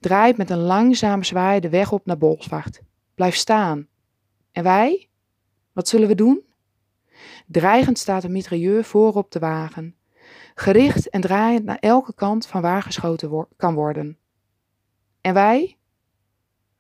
Draait 0.01 0.37
met 0.37 0.51
een 0.51 0.59
langzaam 0.59 1.23
zwaai 1.23 1.61
de 1.61 1.69
weg 1.69 1.93
op 1.93 2.07
naar 2.07 2.19
Bolsward. 2.19 2.83
Blijf 3.15 3.35
staan. 3.35 3.89
En 4.53 4.63
wij? 4.63 5.09
Wat 5.73 5.89
zullen 5.89 6.09
we 6.09 6.15
doen? 6.15 6.45
Dreigend 7.47 7.99
staat 7.99 8.25
een 8.25 8.33
mitrailleur 8.33 8.85
voorop 8.85 9.31
de 9.31 9.39
wagen. 9.39 9.97
Gericht 10.55 11.09
en 11.09 11.21
draaiend 11.21 11.65
naar 11.65 11.79
elke 11.79 12.15
kant 12.15 12.47
van 12.47 12.63
waar 12.63 12.83
geschoten 12.83 13.47
kan 13.57 13.75
worden. 13.75 14.19
En 15.21 15.35
wij? 15.35 15.77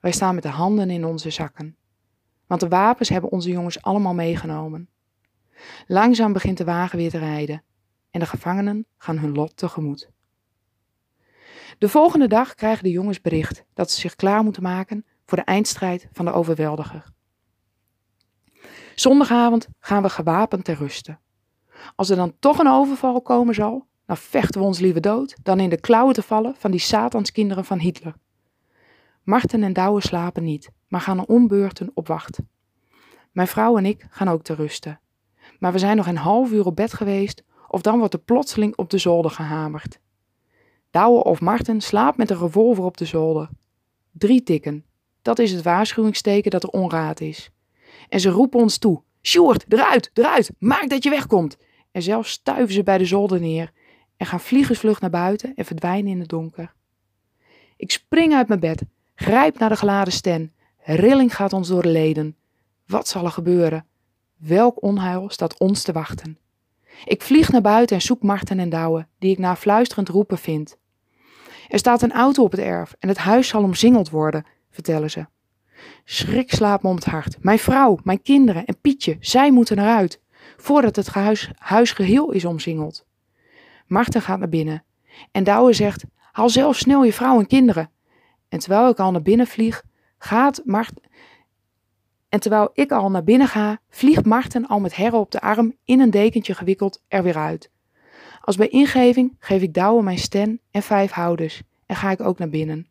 Wij 0.01 0.13
staan 0.13 0.35
met 0.35 0.43
de 0.43 0.49
handen 0.49 0.91
in 0.91 1.05
onze 1.05 1.31
zakken. 1.31 1.77
Want 2.47 2.61
de 2.61 2.69
wapens 2.69 3.09
hebben 3.09 3.31
onze 3.31 3.51
jongens 3.51 3.83
allemaal 3.83 4.15
meegenomen. 4.15 4.89
Langzaam 5.87 6.33
begint 6.33 6.59
de 6.59 6.65
wagen 6.65 6.99
weer 6.99 7.11
te 7.11 7.19
rijden 7.19 7.63
en 8.11 8.21
de 8.21 8.27
gevangenen 8.27 8.87
gaan 8.99 9.19
hun 9.19 9.33
lot 9.33 9.57
tegemoet. 9.57 10.11
De 11.79 11.89
volgende 11.89 12.29
dag 12.29 12.55
krijgen 12.55 12.85
de 12.85 12.91
jongens 12.91 13.21
bericht 13.21 13.65
dat 13.75 13.91
ze 13.91 14.01
zich 14.01 14.17
klaar 14.17 14.43
moeten 14.43 14.63
maken 14.63 15.05
voor 15.27 15.39
de 15.39 15.45
eindstrijd 15.45 16.09
van 16.13 16.25
de 16.25 16.33
overweldiger. 16.33 17.05
Zondagavond 18.95 19.69
gaan 19.79 20.03
we 20.03 20.09
gewapend 20.09 20.65
ter 20.65 20.77
ruste. 20.77 21.19
Als 21.95 22.11
er 22.11 22.17
dan 22.17 22.35
toch 22.39 22.59
een 22.59 22.69
overval 22.69 23.23
komen 23.23 23.55
zal, 23.55 23.87
dan 24.07 24.17
vechten 24.17 24.61
we 24.61 24.67
ons 24.67 24.79
liever 24.79 25.01
dood 25.01 25.37
dan 25.43 25.61
in 25.61 25.71
de 25.71 25.81
klauwen 25.81 26.15
te 26.15 26.23
vallen 26.23 26.55
van 26.59 26.71
die 26.71 26.81
satanskinderen 26.81 27.65
van 27.65 27.79
Hitler. 27.79 28.15
Marten 29.23 29.63
en 29.63 29.73
Douwe 29.73 30.01
slapen 30.01 30.45
niet, 30.45 30.71
maar 30.89 31.01
gaan 31.01 31.27
om 31.27 31.49
beurten 31.49 31.91
op 31.95 32.07
wacht. 32.07 32.39
Mijn 33.33 33.49
vrouw 33.49 33.77
en 33.77 33.87
ik 33.87 34.07
gaan 34.11 34.29
ook 34.29 34.43
ter 34.43 34.57
rusten. 34.57 35.01
Maar 35.59 35.73
we 35.73 35.79
zijn 35.79 35.97
nog 35.97 36.07
een 36.07 36.17
half 36.17 36.51
uur 36.51 36.67
op 36.67 36.77
bed 36.77 36.93
geweest 36.93 37.43
of 37.71 37.81
dan 37.81 37.99
wordt 37.99 38.15
er 38.15 38.21
plotseling 38.21 38.77
op 38.77 38.91
de 38.91 38.99
zolder 38.99 39.31
gehamerd. 39.31 40.01
Douwe 40.91 41.25
of 41.25 41.41
Marten 41.41 41.81
slaapt 41.81 42.17
met 42.17 42.31
een 42.31 42.39
revolver 42.39 42.85
op 42.85 42.97
de 42.97 43.05
zolder. 43.05 43.49
Drie 44.13 44.43
tikken. 44.43 44.85
Dat 45.23 45.39
is 45.39 45.53
het 45.53 45.63
waarschuwingsteken 45.63 46.51
dat 46.51 46.63
er 46.63 46.69
onraad 46.69 47.21
is. 47.21 47.51
En 48.09 48.21
ze 48.21 48.31
roepen 48.31 48.61
ons 48.61 48.79
toe: 48.79 49.03
Sjoerd, 49.23 49.65
eruit, 49.69 50.11
eruit, 50.15 50.51
maak 50.59 50.89
dat 50.89 51.03
je 51.03 51.11
wegkomt. 51.11 51.57
En 51.93 52.03
zelf 52.03 52.27
stuiven 52.27 52.75
ze 52.75 52.83
bij 52.83 52.99
de 52.99 53.05
zolder 53.05 53.41
neer 53.41 53.73
en 54.17 54.27
gaan 54.27 54.41
vliegensvlug 54.41 55.01
naar 55.01 55.11
buiten 55.11 55.55
en 55.55 55.65
verdwijnen 55.65 56.13
in 56.13 56.21
het 56.21 56.29
donker. 56.29 56.75
Ik 57.77 57.91
spring 57.91 58.35
uit 58.35 58.49
mijn 58.49 58.61
bed, 58.61 58.83
grijp 59.15 59.59
naar 59.59 59.69
de 59.69 59.77
geladen 59.77 60.13
sten. 60.13 60.53
Rilling 60.79 61.37
gaat 61.37 61.53
ons 61.53 61.69
door 61.69 61.83
de 61.83 61.89
leden. 61.89 62.37
Wat 62.87 63.09
zal 63.09 63.25
er 63.25 63.31
gebeuren? 63.31 63.87
Welk 64.37 64.83
onheil 64.83 65.31
staat 65.31 65.59
ons 65.59 65.83
te 65.83 65.93
wachten? 65.93 66.40
Ik 67.05 67.23
vlieg 67.23 67.51
naar 67.51 67.61
buiten 67.61 67.97
en 67.97 68.03
zoek 68.03 68.23
Marten 68.23 68.59
en 68.59 68.69
Douwe, 68.69 69.07
die 69.19 69.31
ik 69.31 69.39
na 69.39 69.57
fluisterend 69.57 70.09
roepen 70.09 70.39
vind. 70.39 70.79
Er 71.69 71.79
staat 71.79 72.03
een 72.03 72.13
auto 72.13 72.43
op 72.43 72.51
het 72.51 72.61
erf 72.61 72.95
en 72.99 73.09
het 73.09 73.19
huis 73.19 73.49
zal 73.49 73.63
omzingeld 73.63 74.11
worden, 74.11 74.47
vertellen 74.71 75.11
ze. 75.11 75.27
Schrik 76.05 76.55
slaapt 76.55 76.83
me 76.83 76.89
om 76.89 76.95
het 76.95 77.05
hart. 77.05 77.37
Mijn 77.41 77.59
vrouw, 77.59 77.99
mijn 78.03 78.23
kinderen 78.23 78.65
en 78.65 78.81
Pietje, 78.81 79.17
zij 79.21 79.51
moeten 79.51 79.79
eruit, 79.79 80.21
voordat 80.57 80.97
het 80.97 81.09
huis, 81.09 81.51
huis 81.55 81.93
geheel 81.93 82.31
is 82.31 82.45
omzingeld. 82.45 83.07
Marten 83.87 84.23
gaat 84.23 84.39
naar 84.39 84.49
binnen 84.49 84.85
en 85.33 85.45
Douwe 85.45 85.73
zegt, 85.73 86.05
haal 86.33 86.49
zelf 86.49 86.77
snel 86.77 87.05
je 87.05 87.13
vrouw 87.13 87.39
en 87.39 87.47
kinderen. 87.47 87.91
En 88.49 88.59
terwijl 88.59 88.89
ik 88.89 88.99
al 88.99 89.11
naar 89.11 89.23
binnen 89.23 89.47
vlieg, 89.47 89.83
gaat 90.19 90.61
Marten 90.65 91.03
en 92.31 92.41
terwijl 92.41 92.71
ik 92.73 92.93
al 92.93 93.11
naar 93.11 93.25
binnen 93.25 93.49
ga, 93.49 93.81
vliegt 93.89 94.25
Marten 94.25 94.67
al 94.67 94.81
met 94.81 94.97
Herre 94.97 95.17
op 95.17 95.31
de 95.31 95.41
arm 95.41 95.77
in 95.85 96.01
een 96.01 96.11
dekentje 96.11 96.55
gewikkeld 96.55 97.03
er 97.09 97.23
weer 97.23 97.37
uit. 97.37 97.71
Als 98.41 98.57
bij 98.57 98.69
ingeving 98.69 99.37
geef 99.39 99.63
ik 99.63 99.75
Douwe 99.75 100.03
mijn 100.03 100.19
sten 100.19 100.61
en 100.71 100.83
vijf 100.83 101.11
houders 101.11 101.63
en 101.87 101.97
ga 101.97 102.11
ik 102.11 102.21
ook 102.21 102.39
naar 102.39 102.49
binnen. 102.49 102.89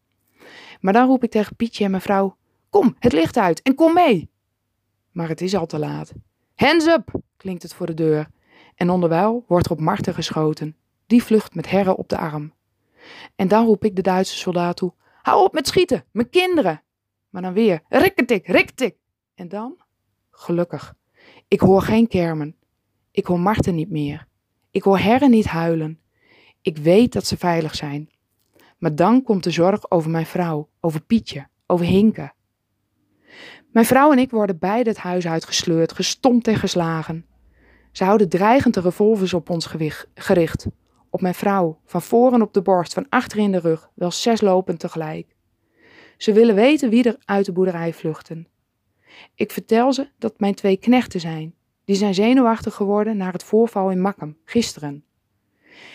Maar 0.80 0.94
dan 0.94 1.08
roep 1.08 1.24
ik 1.24 1.32
tegen 1.32 1.56
Pietje 1.56 1.84
en 1.84 1.92
mevrouw: 1.92 2.38
Kom, 2.70 2.96
het 3.00 3.14
licht 3.14 3.38
uit 3.38 3.62
en 3.62 3.76
kom 3.76 3.94
mee! 3.94 4.30
Maar 5.12 5.28
het 5.28 5.42
is 5.42 5.56
al 5.56 5.66
te 5.66 5.80
laat. 5.80 6.14
Hands 6.56 6.86
up! 6.86 7.12
klinkt 7.38 7.64
het 7.64 7.74
voor 7.74 7.86
de 7.86 7.94
deur. 7.94 8.30
En 8.76 8.90
onderwijl 8.90 9.44
wordt 9.48 9.66
er 9.66 9.72
op 9.72 9.80
Marten 9.80 10.14
geschoten. 10.14 10.76
Die 11.08 11.24
vlucht 11.24 11.56
met 11.56 11.70
Herre 11.70 11.98
op 11.98 12.10
de 12.10 12.18
arm. 12.18 12.54
En 13.36 13.48
dan 13.48 13.66
roep 13.66 13.84
ik 13.84 13.96
de 13.96 14.02
Duitse 14.02 14.38
soldaat 14.38 14.78
toe: 14.78 14.94
Hou 15.22 15.44
op 15.44 15.54
met 15.54 15.68
schieten, 15.68 16.06
mijn 16.12 16.30
kinderen! 16.30 16.84
Maar 17.30 17.42
dan 17.42 17.54
weer: 17.54 17.82
Rikketik, 17.90 18.48
rikketik! 18.48 18.99
En 19.40 19.48
dan? 19.48 19.78
Gelukkig. 20.32 20.96
Ik 21.48 21.60
hoor 21.60 21.82
geen 21.82 22.08
kermen. 22.08 22.56
Ik 23.12 23.26
hoor 23.26 23.40
Marten 23.40 23.76
niet 23.76 23.90
meer. 23.90 24.28
Ik 24.72 24.84
hoor 24.84 25.00
herren 25.00 25.30
niet 25.30 25.46
huilen. 25.46 26.00
Ik 26.62 26.78
weet 26.78 27.14
dat 27.14 27.26
ze 27.26 27.38
veilig 27.38 27.76
zijn. 27.76 28.10
Maar 28.78 28.96
dan 28.96 29.24
komt 29.24 29.44
de 29.44 29.52
zorg 29.52 29.92
over 29.92 30.10
mijn 30.10 30.26
vrouw, 30.26 30.70
over 30.80 31.02
Pietje, 31.02 31.48
over 31.66 31.86
Hinke. 31.86 32.32
Mijn 33.72 33.86
vrouw 33.86 34.12
en 34.12 34.20
ik 34.20 34.32
worden 34.32 34.60
beide 34.60 34.90
het 34.90 35.00
huis 35.00 35.28
uitgesleurd, 35.28 35.94
gestompt 35.94 36.48
en 36.48 36.56
geslagen. 36.56 37.26
Ze 37.92 38.04
houden 38.04 38.30
dreigend 38.30 38.74
de 38.74 38.82
revolvers 38.82 39.34
op 39.34 39.50
ons 39.50 39.66
gericht. 40.14 40.68
Op 41.10 41.22
mijn 41.22 41.34
vrouw, 41.34 41.80
van 41.86 42.02
voren 42.02 42.42
op 42.42 42.54
de 42.54 42.62
borst, 42.62 42.94
van 42.94 43.06
achter 43.10 43.40
in 43.40 43.52
de 43.52 43.60
rug, 43.60 43.90
wel 43.94 44.12
zes 44.12 44.42
lopend 44.42 44.80
tegelijk. 44.80 45.36
Ze 46.18 46.34
willen 46.34 46.56
weten 46.56 46.90
wie 46.90 47.04
er 47.04 47.18
uit 47.26 47.46
de 47.46 47.52
boerderij 47.52 47.94
vluchten. 47.94 48.48
Ik 49.36 49.52
vertel 49.52 49.94
ze 49.94 50.10
dat 50.18 50.40
mijn 50.40 50.56
twee 50.56 50.78
knechten 50.78 51.20
zijn. 51.20 51.56
Die 51.86 51.96
zijn 51.96 52.14
zenuwachtig 52.14 52.74
geworden 52.76 53.18
na 53.18 53.32
het 53.32 53.44
voorval 53.44 53.92
in 53.92 54.02
Makkum, 54.02 54.38
gisteren. 54.46 55.04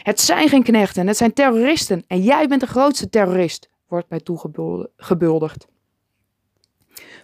Het 0.02 0.20
zijn 0.20 0.48
geen 0.48 0.62
knechten, 0.62 1.06
het 1.06 1.16
zijn 1.16 1.32
terroristen 1.32 2.04
en 2.06 2.22
jij 2.22 2.48
bent 2.48 2.60
de 2.60 2.66
grootste 2.66 3.08
terrorist, 3.08 3.70
wordt 3.88 4.08
mij 4.08 4.20
toegebuldigd. 4.20 5.66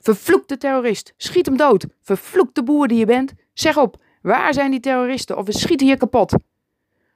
Vervloekte 0.00 0.56
terrorist, 0.56 1.14
schiet 1.16 1.46
hem 1.46 1.56
dood. 1.56 1.86
Vervloekte 2.00 2.62
boer 2.62 2.88
die 2.88 2.98
je 2.98 3.06
bent, 3.06 3.32
zeg 3.52 3.76
op, 3.76 4.02
waar 4.22 4.54
zijn 4.54 4.70
die 4.70 4.80
terroristen 4.80 5.36
of 5.38 5.46
we 5.46 5.52
schieten 5.52 5.86
je 5.86 5.96
kapot. 5.96 6.34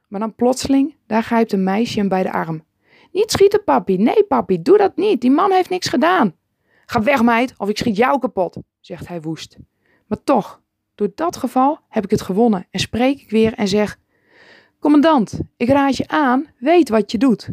Maar 0.09 0.21
dan 0.21 0.35
plotseling, 0.35 0.97
daar 1.07 1.23
grijpt 1.23 1.53
een 1.53 1.65
meisje 1.65 1.99
hem 1.99 2.09
bij 2.09 2.23
de 2.23 2.33
arm. 2.33 2.65
Niet 3.13 3.31
schieten, 3.31 3.65
papi. 3.65 3.97
Nee, 3.97 4.25
papi, 4.25 4.63
doe 4.63 4.79
dat 4.79 4.97
niet. 4.97 5.21
Die 5.21 5.31
man 5.31 5.53
heeft 5.53 5.71
niks 5.71 5.89
gedaan. 5.89 6.35
Ga 6.87 7.03
weg, 7.03 7.23
meid, 7.23 7.55
of 7.57 7.69
ik 7.69 7.79
schiet 7.79 7.97
jou 7.97 8.19
kapot, 8.19 8.57
zegt 8.87 9.09
hij 9.09 9.21
woest. 9.21 9.57
Maar 10.07 10.25
toch, 10.25 10.61
door 10.95 11.13
dat 11.15 11.37
geval 11.37 11.79
heb 11.89 12.05
ik 12.05 12.11
het 12.11 12.21
gewonnen 12.21 12.67
en 12.71 12.81
spreek 12.81 13.21
ik 13.21 13.31
weer 13.31 13.55
en 13.55 13.69
zeg: 13.69 13.99
Commandant, 14.79 15.41
ik 15.57 15.69
raad 15.69 15.97
je 15.97 16.09
aan, 16.09 16.47
weet 16.59 16.89
wat 16.89 17.11
je 17.11 17.19
doet. 17.19 17.49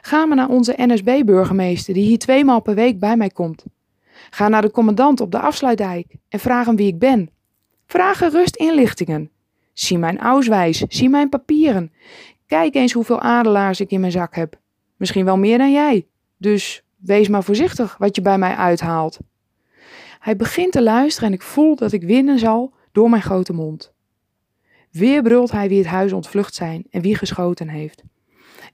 Ga 0.00 0.24
maar 0.24 0.36
naar 0.36 0.48
onze 0.48 0.74
NSB-burgemeester, 0.76 1.94
die 1.94 2.06
hier 2.06 2.18
tweemaal 2.18 2.60
per 2.60 2.74
week 2.74 2.98
bij 2.98 3.16
mij 3.16 3.30
komt. 3.30 3.64
Ga 4.30 4.48
naar 4.48 4.62
de 4.62 4.70
commandant 4.70 5.20
op 5.20 5.30
de 5.30 5.38
afsluitdijk 5.38 6.14
en 6.28 6.38
vraag 6.38 6.66
hem 6.66 6.76
wie 6.76 6.86
ik 6.86 6.98
ben. 6.98 7.30
Vraag 7.86 8.18
gerust 8.18 8.56
inlichtingen. 8.56 9.30
Zie 9.72 9.98
mijn 9.98 10.18
auswijs, 10.18 10.78
zie 10.78 11.08
mijn 11.08 11.28
papieren. 11.28 11.92
Kijk 12.46 12.74
eens 12.74 12.92
hoeveel 12.92 13.20
adelaars 13.20 13.80
ik 13.80 13.90
in 13.90 14.00
mijn 14.00 14.12
zak 14.12 14.34
heb. 14.34 14.58
Misschien 14.96 15.24
wel 15.24 15.38
meer 15.38 15.58
dan 15.58 15.72
jij. 15.72 16.06
Dus 16.36 16.82
wees 16.96 17.28
maar 17.28 17.44
voorzichtig 17.44 17.96
wat 17.96 18.16
je 18.16 18.22
bij 18.22 18.38
mij 18.38 18.54
uithaalt. 18.54 19.18
Hij 20.26 20.36
begint 20.36 20.72
te 20.72 20.82
luisteren 20.82 21.28
en 21.28 21.34
ik 21.34 21.42
voel 21.42 21.76
dat 21.76 21.92
ik 21.92 22.02
winnen 22.02 22.38
zal 22.38 22.72
door 22.92 23.10
mijn 23.10 23.22
grote 23.22 23.52
mond. 23.52 23.92
Weer 24.90 25.22
brult 25.22 25.50
hij 25.50 25.68
wie 25.68 25.78
het 25.78 25.86
huis 25.86 26.12
ontvlucht 26.12 26.54
zijn 26.54 26.86
en 26.90 27.00
wie 27.00 27.16
geschoten 27.16 27.68
heeft. 27.68 28.02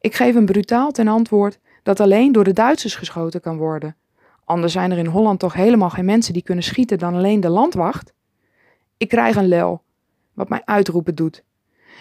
Ik 0.01 0.15
geef 0.15 0.35
hem 0.35 0.47
brutaal 0.47 0.91
ten 0.91 1.09
antwoord 1.09 1.59
dat 1.83 2.01
alleen 2.01 2.33
door 2.33 2.45
de 2.45 2.53
Duitsers 2.53 2.95
geschoten 2.95 3.41
kan 3.41 3.57
worden. 3.57 3.97
Anders 4.45 4.73
zijn 4.73 4.91
er 4.91 4.99
in 4.99 5.07
Holland 5.07 5.39
toch 5.39 5.53
helemaal 5.53 5.91
geen 5.91 6.05
mensen 6.05 6.33
die 6.33 6.43
kunnen 6.43 6.65
schieten 6.65 6.99
dan 6.99 7.15
alleen 7.15 7.41
de 7.41 7.49
landwacht? 7.49 8.13
Ik 8.97 9.09
krijg 9.09 9.37
een 9.37 9.49
lel, 9.49 9.83
wat 10.33 10.49
mij 10.49 10.63
uitroepen 10.65 11.15
doet. 11.15 11.45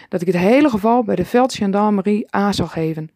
Dat 0.08 0.20
ik 0.20 0.26
het 0.26 0.36
hele 0.36 0.70
geval 0.70 1.04
bij 1.04 1.16
de 1.16 1.24
veldgendarmerie 1.24 2.30
aan 2.30 2.54
zal 2.54 2.66
geven, 2.66 3.10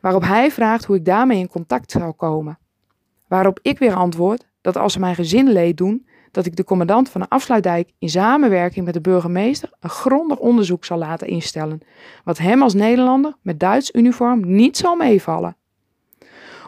waarop 0.00 0.22
hij 0.22 0.50
vraagt 0.50 0.84
hoe 0.84 0.96
ik 0.96 1.04
daarmee 1.04 1.38
in 1.38 1.48
contact 1.48 1.90
zal 1.90 2.14
komen. 2.14 2.58
Waarop 3.28 3.58
ik 3.62 3.78
weer 3.78 3.94
antwoord 3.94 4.50
dat 4.62 4.76
als 4.76 4.92
ze 4.92 4.98
mijn 4.98 5.14
gezin 5.14 5.52
leed 5.52 5.76
doen, 5.76 6.06
dat 6.30 6.46
ik 6.46 6.56
de 6.56 6.64
commandant 6.64 7.08
van 7.08 7.20
de 7.20 7.28
afsluitdijk 7.28 7.90
in 7.98 8.08
samenwerking 8.08 8.84
met 8.84 8.94
de 8.94 9.00
burgemeester 9.00 9.70
een 9.80 9.90
grondig 9.90 10.38
onderzoek 10.38 10.84
zal 10.84 10.98
laten 10.98 11.26
instellen, 11.26 11.80
wat 12.24 12.38
hem 12.38 12.62
als 12.62 12.74
Nederlander 12.74 13.36
met 13.42 13.60
Duits 13.60 13.90
uniform 13.94 14.54
niet 14.56 14.76
zal 14.76 14.96
meevallen. 14.96 15.56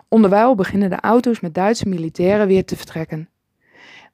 Onderwijl 0.08 0.54
beginnen 0.54 0.90
de 0.90 1.00
auto's 1.00 1.40
met 1.40 1.54
Duitse 1.54 1.88
militairen 1.88 2.46
weer 2.46 2.64
te 2.64 2.76
vertrekken. 2.76 3.28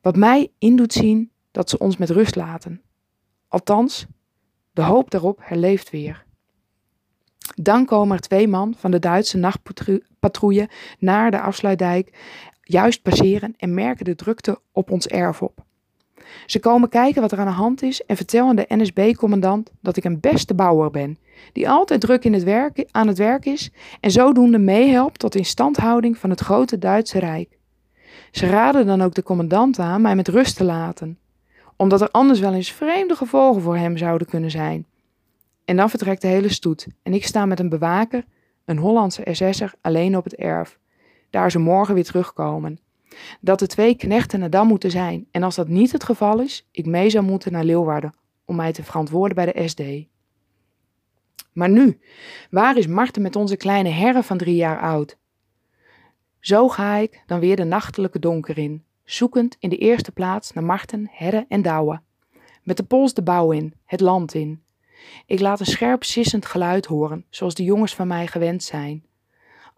Wat 0.00 0.16
mij 0.16 0.52
in 0.58 0.76
doet 0.76 0.92
zien 0.92 1.30
dat 1.50 1.70
ze 1.70 1.78
ons 1.78 1.96
met 1.96 2.10
rust 2.10 2.36
laten. 2.36 2.82
Althans, 3.48 4.06
de 4.72 4.82
hoop 4.82 5.10
daarop 5.10 5.38
herleeft 5.42 5.90
weer. 5.90 6.24
Dan 7.54 7.84
komen 7.84 8.16
er 8.16 8.22
twee 8.22 8.48
man 8.48 8.74
van 8.78 8.90
de 8.90 8.98
Duitse 8.98 9.36
nachtpatrouille 9.36 10.68
naar 10.98 11.30
de 11.30 11.40
afsluitdijk 11.40 12.18
juist 12.70 13.02
passeren 13.02 13.54
en 13.56 13.74
merken 13.74 14.04
de 14.04 14.14
drukte 14.14 14.60
op 14.72 14.90
ons 14.90 15.06
erf 15.06 15.42
op. 15.42 15.64
Ze 16.46 16.58
komen 16.58 16.88
kijken 16.88 17.20
wat 17.20 17.32
er 17.32 17.38
aan 17.38 17.46
de 17.46 17.52
hand 17.52 17.82
is 17.82 18.04
en 18.04 18.16
vertellen 18.16 18.56
de 18.56 18.64
NSB-commandant 18.68 19.70
dat 19.80 19.96
ik 19.96 20.04
een 20.04 20.20
beste 20.20 20.54
bouwer 20.54 20.90
ben, 20.90 21.18
die 21.52 21.68
altijd 21.68 22.00
druk 22.00 22.24
in 22.24 22.32
het 22.32 22.42
werk, 22.42 22.84
aan 22.90 23.06
het 23.06 23.18
werk 23.18 23.44
is 23.44 23.70
en 24.00 24.10
zodoende 24.10 24.58
meehelpt 24.58 25.18
tot 25.18 25.34
instandhouding 25.34 26.18
van 26.18 26.30
het 26.30 26.40
grote 26.40 26.78
Duitse 26.78 27.18
Rijk. 27.18 27.58
Ze 28.30 28.46
raden 28.46 28.86
dan 28.86 29.02
ook 29.02 29.14
de 29.14 29.22
commandant 29.22 29.78
aan 29.78 30.02
mij 30.02 30.16
met 30.16 30.28
rust 30.28 30.56
te 30.56 30.64
laten, 30.64 31.18
omdat 31.76 32.00
er 32.00 32.10
anders 32.10 32.40
wel 32.40 32.54
eens 32.54 32.72
vreemde 32.72 33.14
gevolgen 33.14 33.62
voor 33.62 33.76
hem 33.76 33.96
zouden 33.96 34.26
kunnen 34.26 34.50
zijn. 34.50 34.86
En 35.64 35.76
dan 35.76 35.90
vertrekt 35.90 36.22
de 36.22 36.28
hele 36.28 36.48
stoet 36.48 36.86
en 37.02 37.14
ik 37.14 37.24
sta 37.26 37.46
met 37.46 37.60
een 37.60 37.68
bewaker, 37.68 38.24
een 38.64 38.78
Hollandse 38.78 39.26
SS'er, 39.30 39.72
alleen 39.80 40.16
op 40.16 40.24
het 40.24 40.34
erf 40.34 40.78
daar 41.30 41.50
ze 41.50 41.58
morgen 41.58 41.94
weer 41.94 42.04
terugkomen. 42.04 42.78
Dat 43.40 43.58
de 43.58 43.66
twee 43.66 43.94
knechten 43.94 44.42
er 44.42 44.50
dan 44.50 44.66
moeten 44.66 44.90
zijn 44.90 45.26
en 45.30 45.42
als 45.42 45.54
dat 45.54 45.68
niet 45.68 45.92
het 45.92 46.04
geval 46.04 46.40
is, 46.40 46.68
ik 46.70 46.86
mee 46.86 47.10
zou 47.10 47.24
moeten 47.24 47.52
naar 47.52 47.64
Leeuwarden 47.64 48.14
om 48.44 48.56
mij 48.56 48.72
te 48.72 48.82
verantwoorden 48.82 49.34
bij 49.34 49.52
de 49.52 49.68
SD. 49.68 49.82
Maar 51.52 51.70
nu, 51.70 52.00
waar 52.50 52.76
is 52.76 52.86
Marten 52.86 53.22
met 53.22 53.36
onze 53.36 53.56
kleine 53.56 53.88
herre 53.88 54.22
van 54.22 54.38
drie 54.38 54.56
jaar 54.56 54.80
oud? 54.80 55.18
Zo 56.40 56.68
ga 56.68 56.96
ik 56.96 57.22
dan 57.26 57.40
weer 57.40 57.56
de 57.56 57.64
nachtelijke 57.64 58.18
donker 58.18 58.58
in, 58.58 58.84
zoekend 59.04 59.56
in 59.58 59.68
de 59.68 59.76
eerste 59.76 60.12
plaats 60.12 60.52
naar 60.52 60.64
Marten, 60.64 61.08
herre 61.12 61.46
en 61.48 61.62
Douwe. 61.62 62.00
Met 62.62 62.76
de 62.76 62.82
pols 62.82 63.14
de 63.14 63.22
bouw 63.22 63.52
in, 63.52 63.74
het 63.84 64.00
land 64.00 64.34
in. 64.34 64.62
Ik 65.26 65.40
laat 65.40 65.60
een 65.60 65.66
scherp 65.66 66.04
sissend 66.04 66.46
geluid 66.46 66.86
horen, 66.86 67.24
zoals 67.30 67.54
de 67.54 67.64
jongens 67.64 67.94
van 67.94 68.06
mij 68.06 68.26
gewend 68.26 68.62
zijn 68.62 69.04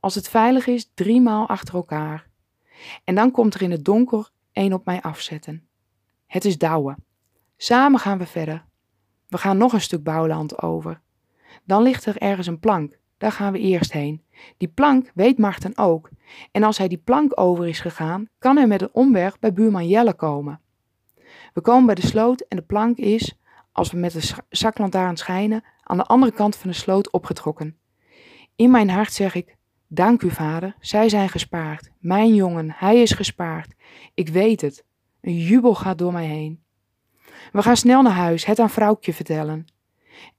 als 0.02 0.14
het 0.14 0.28
veilig 0.28 0.66
is, 0.66 0.90
drie 0.94 1.20
maal 1.20 1.48
achter 1.48 1.74
elkaar. 1.74 2.26
En 3.04 3.14
dan 3.14 3.30
komt 3.30 3.54
er 3.54 3.62
in 3.62 3.70
het 3.70 3.84
donker 3.84 4.30
één 4.52 4.72
op 4.72 4.84
mij 4.84 5.00
afzetten. 5.00 5.66
Het 6.26 6.44
is 6.44 6.58
Douwe. 6.58 6.96
Samen 7.56 8.00
gaan 8.00 8.18
we 8.18 8.26
verder. 8.26 8.64
We 9.28 9.38
gaan 9.38 9.56
nog 9.56 9.72
een 9.72 9.80
stuk 9.80 10.02
bouwland 10.02 10.62
over. 10.62 11.00
Dan 11.64 11.82
ligt 11.82 12.06
er 12.06 12.16
ergens 12.16 12.46
een 12.46 12.58
plank. 12.58 12.98
Daar 13.18 13.32
gaan 13.32 13.52
we 13.52 13.58
eerst 13.58 13.92
heen. 13.92 14.22
Die 14.56 14.68
plank 14.68 15.10
weet 15.14 15.38
Marten 15.38 15.78
ook. 15.78 16.10
En 16.50 16.62
als 16.62 16.78
hij 16.78 16.88
die 16.88 17.02
plank 17.04 17.40
over 17.40 17.68
is 17.68 17.80
gegaan, 17.80 18.28
kan 18.38 18.56
hij 18.56 18.66
met 18.66 18.82
een 18.82 18.92
omweg 18.94 19.38
bij 19.38 19.52
buurman 19.52 19.88
Jelle 19.88 20.14
komen. 20.14 20.60
We 21.52 21.60
komen 21.60 21.86
bij 21.86 21.94
de 21.94 22.06
sloot 22.06 22.40
en 22.40 22.56
de 22.56 22.62
plank 22.62 22.96
is, 22.96 23.38
als 23.72 23.90
we 23.90 23.98
met 23.98 24.12
de 24.12 24.34
zaklantaarn 24.48 25.16
schijnen, 25.16 25.64
aan 25.82 25.96
de 25.96 26.04
andere 26.04 26.32
kant 26.32 26.56
van 26.56 26.70
de 26.70 26.76
sloot 26.76 27.12
opgetrokken. 27.12 27.76
In 28.56 28.70
mijn 28.70 28.90
hart 28.90 29.12
zeg 29.12 29.34
ik: 29.34 29.56
Dank 29.94 30.22
u, 30.22 30.30
vader, 30.30 30.76
zij 30.80 31.08
zijn 31.08 31.28
gespaard. 31.28 31.90
Mijn 31.98 32.34
jongen, 32.34 32.74
hij 32.76 33.02
is 33.02 33.12
gespaard. 33.12 33.74
Ik 34.14 34.28
weet 34.28 34.60
het. 34.60 34.84
Een 35.20 35.38
jubel 35.38 35.74
gaat 35.74 35.98
door 35.98 36.12
mij 36.12 36.26
heen. 36.26 36.62
We 37.52 37.62
gaan 37.62 37.76
snel 37.76 38.02
naar 38.02 38.12
huis, 38.12 38.44
het 38.44 38.58
aan 38.58 38.70
vrouwtje 38.70 39.12
vertellen. 39.12 39.64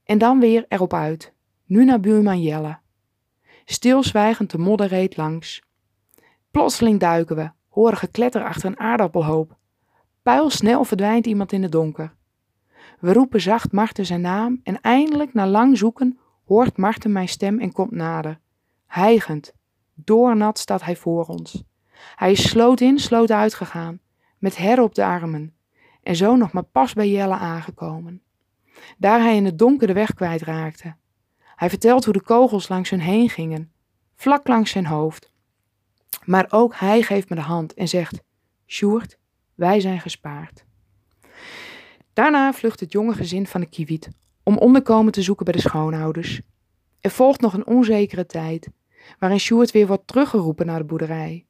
En 0.04 0.18
dan 0.18 0.39
weer 0.39 0.66
erop 0.68 0.94
uit. 0.94 1.34
Nu 1.66 1.86
naar 1.86 2.00
buurman 2.00 2.42
Jelle. 2.42 2.80
Stilzwijgend 3.66 4.52
de 4.52 4.58
modder 4.58 4.88
reed 4.88 5.18
langs. 5.18 5.62
Plotseling 6.52 7.00
duiken 7.00 7.36
we, 7.36 7.52
horen 7.70 7.98
gekletter 7.98 8.44
achter 8.44 8.70
een 8.70 8.80
aardappelhoop. 8.80 9.58
snel 10.48 10.84
verdwijnt 10.84 11.26
iemand 11.26 11.52
in 11.52 11.63
het 11.63 11.72
donker. 11.72 12.16
We 13.00 13.13
roepen 13.13 13.42
zacht 13.42 13.72
Marten 13.72 14.06
zijn 14.06 14.22
naam 14.22 14.60
en 14.63 14.82
eindelijk, 14.82 15.34
na 15.34 15.48
lang 15.48 15.78
zoeken, 15.78 16.20
hoort 16.46 16.78
Marten 16.78 17.12
mijn 17.12 17.30
stem 17.30 17.60
en 17.60 17.72
komt 17.72 17.92
nader. 17.92 18.42
Hijgend, 18.93 19.53
doornat 19.93 20.60
staat 20.60 20.84
hij 20.84 20.95
voor 20.95 21.25
ons. 21.25 21.63
Hij 22.15 22.32
is 22.32 22.49
sloot 22.49 22.82
in, 22.82 22.99
sloot 22.99 23.32
uitgegaan, 23.32 23.99
met 24.38 24.58
her 24.58 24.82
op 24.82 24.95
de 24.95 25.06
armen, 25.06 25.56
en 26.03 26.15
zo 26.15 26.36
nog 26.36 26.51
maar 26.51 26.63
pas 26.63 26.93
bij 26.93 27.10
Jelle 27.10 27.34
aangekomen. 27.34 28.21
Daar 28.97 29.21
hij 29.21 29.36
in 29.36 29.45
het 29.45 29.60
donker 29.60 29.88
de 29.88 29.93
weg 29.93 30.13
kwijtraakte. 30.13 30.95
Hij 31.56 31.69
vertelt 31.69 32.03
hoe 32.03 32.13
de 32.13 32.21
kogels 32.21 32.67
langs 32.69 32.89
hun 32.89 32.99
heen 32.99 33.29
gingen, 33.29 33.71
vlak 34.15 34.47
langs 34.47 34.71
zijn 34.71 34.86
hoofd. 34.86 35.32
Maar 36.25 36.45
ook 36.49 36.75
hij 36.75 37.01
geeft 37.01 37.29
me 37.29 37.36
de 37.36 37.41
hand 37.41 37.73
en 37.73 37.88
zegt: 37.88 38.21
Sjoerd, 38.67 39.17
wij 39.56 39.79
zijn 39.79 39.99
gespaard. 39.99 40.65
Daarna 42.13 42.53
vlucht 42.53 42.79
het 42.79 42.91
jonge 42.91 43.13
gezin 43.13 43.47
van 43.47 43.62
de 43.62 43.67
Kiewiet 43.67 44.10
om 44.43 44.58
onderkomen 44.58 45.12
te 45.12 45.21
zoeken 45.21 45.45
bij 45.45 45.53
de 45.53 45.62
schoonouders. 45.62 46.41
Er 46.99 47.12
volgt 47.12 47.41
nog 47.41 47.53
een 47.53 47.67
onzekere 47.67 48.25
tijd. 48.25 48.69
Waarin 49.20 49.39
Sjoerd 49.39 49.72
weer 49.72 49.88
wordt 49.88 50.08
teruggeroepen 50.08 50.66
naar 50.66 50.80
de 50.80 50.86
boerderij. 50.86 51.46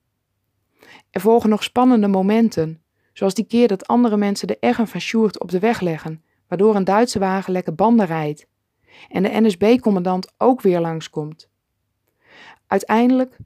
Er 1.10 1.22
volgen 1.22 1.50
nog 1.50 1.64
spannende 1.64 2.08
momenten, 2.08 2.84
zoals 3.14 3.34
die 3.34 3.46
keer 3.46 3.68
dat 3.68 3.88
andere 3.88 4.18
mensen 4.18 4.48
de 4.48 4.58
eggen 4.60 4.88
van 4.88 5.00
Sjoerd 5.00 5.40
op 5.40 5.52
de 5.52 5.60
weg 5.60 5.80
leggen, 5.80 6.24
waardoor 6.48 6.76
een 6.76 6.84
Duitse 6.84 7.20
wagen 7.20 7.54
lekker 7.54 7.76
banden 7.76 8.06
rijdt 8.06 8.48
en 9.10 9.24
de 9.24 9.42
NSB-commandant 9.42 10.32
ook 10.38 10.62
weer 10.62 10.80
langskomt. 10.80 11.50
Uiteindelijk 12.68 13.38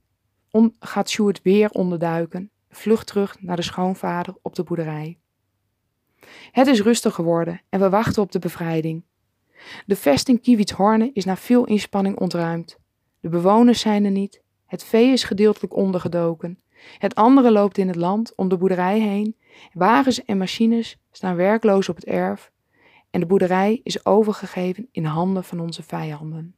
gaat 0.80 1.10
Sjoerd 1.10 1.42
weer 1.42 1.70
onderduiken, 1.70 2.50
vlucht 2.70 3.06
terug 3.06 3.40
naar 3.40 3.56
de 3.56 3.62
schoonvader 3.62 4.34
op 4.42 4.54
de 4.54 4.62
boerderij. 4.62 5.18
Het 6.50 6.66
is 6.66 6.80
rustig 6.80 7.14
geworden 7.14 7.60
en 7.68 7.80
we 7.80 7.88
wachten 7.90 8.22
op 8.22 8.32
de 8.32 8.38
bevrijding. 8.38 9.04
De 9.86 9.96
vesting 9.96 10.40
Kiewitshorne 10.40 11.10
is 11.12 11.24
na 11.24 11.36
veel 11.36 11.64
inspanning 11.64 12.18
ontruimd. 12.18 12.78
De 13.20 13.28
bewoners 13.28 13.80
zijn 13.80 14.04
er 14.04 14.10
niet, 14.10 14.42
het 14.66 14.84
vee 14.84 15.12
is 15.12 15.24
gedeeltelijk 15.24 15.76
ondergedoken. 15.76 16.60
Het 16.98 17.14
andere 17.14 17.50
loopt 17.50 17.78
in 17.78 17.86
het 17.86 17.96
land 17.96 18.34
om 18.34 18.48
de 18.48 18.56
boerderij 18.56 19.00
heen. 19.00 19.36
Wagens 19.72 20.24
en 20.24 20.38
machines 20.38 20.98
staan 21.10 21.36
werkloos 21.36 21.88
op 21.88 21.96
het 21.96 22.04
erf. 22.04 22.52
En 23.10 23.20
de 23.20 23.26
boerderij 23.26 23.80
is 23.82 24.06
overgegeven 24.06 24.88
in 24.92 25.04
handen 25.04 25.44
van 25.44 25.60
onze 25.60 25.82
vijanden. 25.82 26.54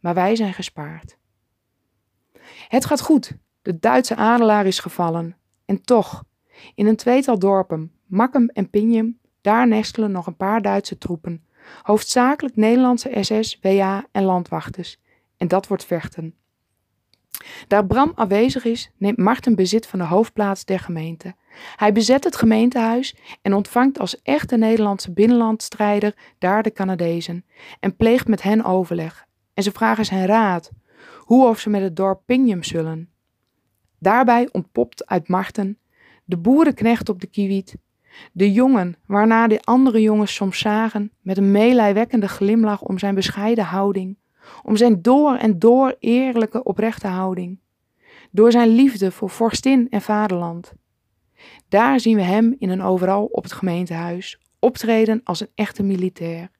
Maar 0.00 0.14
wij 0.14 0.36
zijn 0.36 0.54
gespaard. 0.54 1.18
Het 2.68 2.84
gaat 2.84 3.00
goed. 3.00 3.36
De 3.62 3.78
Duitse 3.78 4.16
adelaar 4.16 4.66
is 4.66 4.78
gevallen. 4.78 5.36
En 5.64 5.82
toch, 5.82 6.24
in 6.74 6.86
een 6.86 6.96
tweetal 6.96 7.38
dorpen, 7.38 7.92
Makkum 8.06 8.48
en 8.48 8.70
Pinjum, 8.70 9.18
daar 9.40 9.68
nestelen 9.68 10.10
nog 10.10 10.26
een 10.26 10.36
paar 10.36 10.62
Duitse 10.62 10.98
troepen. 10.98 11.44
Hoofdzakelijk 11.82 12.56
Nederlandse 12.56 13.16
SS, 13.20 13.58
WA 13.60 14.06
en 14.12 14.22
landwachters. 14.22 14.98
En 15.40 15.48
dat 15.48 15.66
wordt 15.66 15.84
vechten. 15.84 16.34
Daar 17.66 17.86
Bram 17.86 18.12
afwezig 18.14 18.64
is, 18.64 18.90
neemt 18.96 19.16
Marten 19.16 19.54
bezit 19.54 19.86
van 19.86 19.98
de 19.98 20.04
hoofdplaats 20.04 20.64
der 20.64 20.78
gemeente. 20.78 21.34
Hij 21.76 21.92
bezet 21.92 22.24
het 22.24 22.36
gemeentehuis 22.36 23.16
en 23.42 23.54
ontvangt 23.54 23.98
als 23.98 24.22
echte 24.22 24.56
Nederlandse 24.56 25.12
binnenlandstrijder 25.12 26.14
daar 26.38 26.62
de 26.62 26.72
Canadezen 26.72 27.44
en 27.80 27.96
pleegt 27.96 28.28
met 28.28 28.42
hen 28.42 28.64
overleg. 28.64 29.26
En 29.54 29.62
ze 29.62 29.72
vragen 29.72 30.04
zijn 30.04 30.26
raad, 30.26 30.70
hoe 31.18 31.48
of 31.48 31.58
ze 31.60 31.70
met 31.70 31.82
het 31.82 31.96
dorp 31.96 32.22
Pingjum 32.26 32.62
zullen. 32.62 33.10
Daarbij 33.98 34.48
ontpopt 34.52 35.06
uit 35.06 35.28
Marten 35.28 35.78
de 36.24 36.36
boerenknecht 36.36 37.08
op 37.08 37.20
de 37.20 37.26
kiewiet, 37.26 37.76
de 38.32 38.52
jongen 38.52 38.96
waarna 39.06 39.46
de 39.46 39.60
andere 39.60 40.00
jongens 40.00 40.34
soms 40.34 40.58
zagen 40.58 41.12
met 41.20 41.36
een 41.36 41.50
meelijwekkende 41.50 42.28
glimlach 42.28 42.82
om 42.82 42.98
zijn 42.98 43.14
bescheiden 43.14 43.64
houding, 43.64 44.16
om 44.62 44.76
zijn 44.76 45.02
door 45.02 45.36
en 45.36 45.58
door 45.58 45.96
eerlijke 45.98 46.62
oprechte 46.62 47.06
houding, 47.06 47.58
door 48.30 48.52
zijn 48.52 48.68
liefde 48.68 49.10
voor 49.10 49.30
vorstin 49.30 49.86
en 49.90 50.00
vaderland. 50.00 50.72
Daar 51.68 52.00
zien 52.00 52.16
we 52.16 52.22
hem 52.22 52.56
in 52.58 52.70
een 52.70 52.82
overal 52.82 53.24
op 53.24 53.42
het 53.42 53.52
gemeentehuis 53.52 54.40
optreden 54.58 55.20
als 55.24 55.40
een 55.40 55.50
echte 55.54 55.82
militair. 55.82 56.50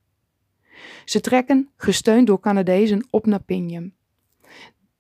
Ze 1.05 1.21
trekken, 1.21 1.71
gesteund 1.77 2.27
door 2.27 2.41
Canadezen, 2.41 3.07
op 3.11 3.27
naar. 3.27 3.93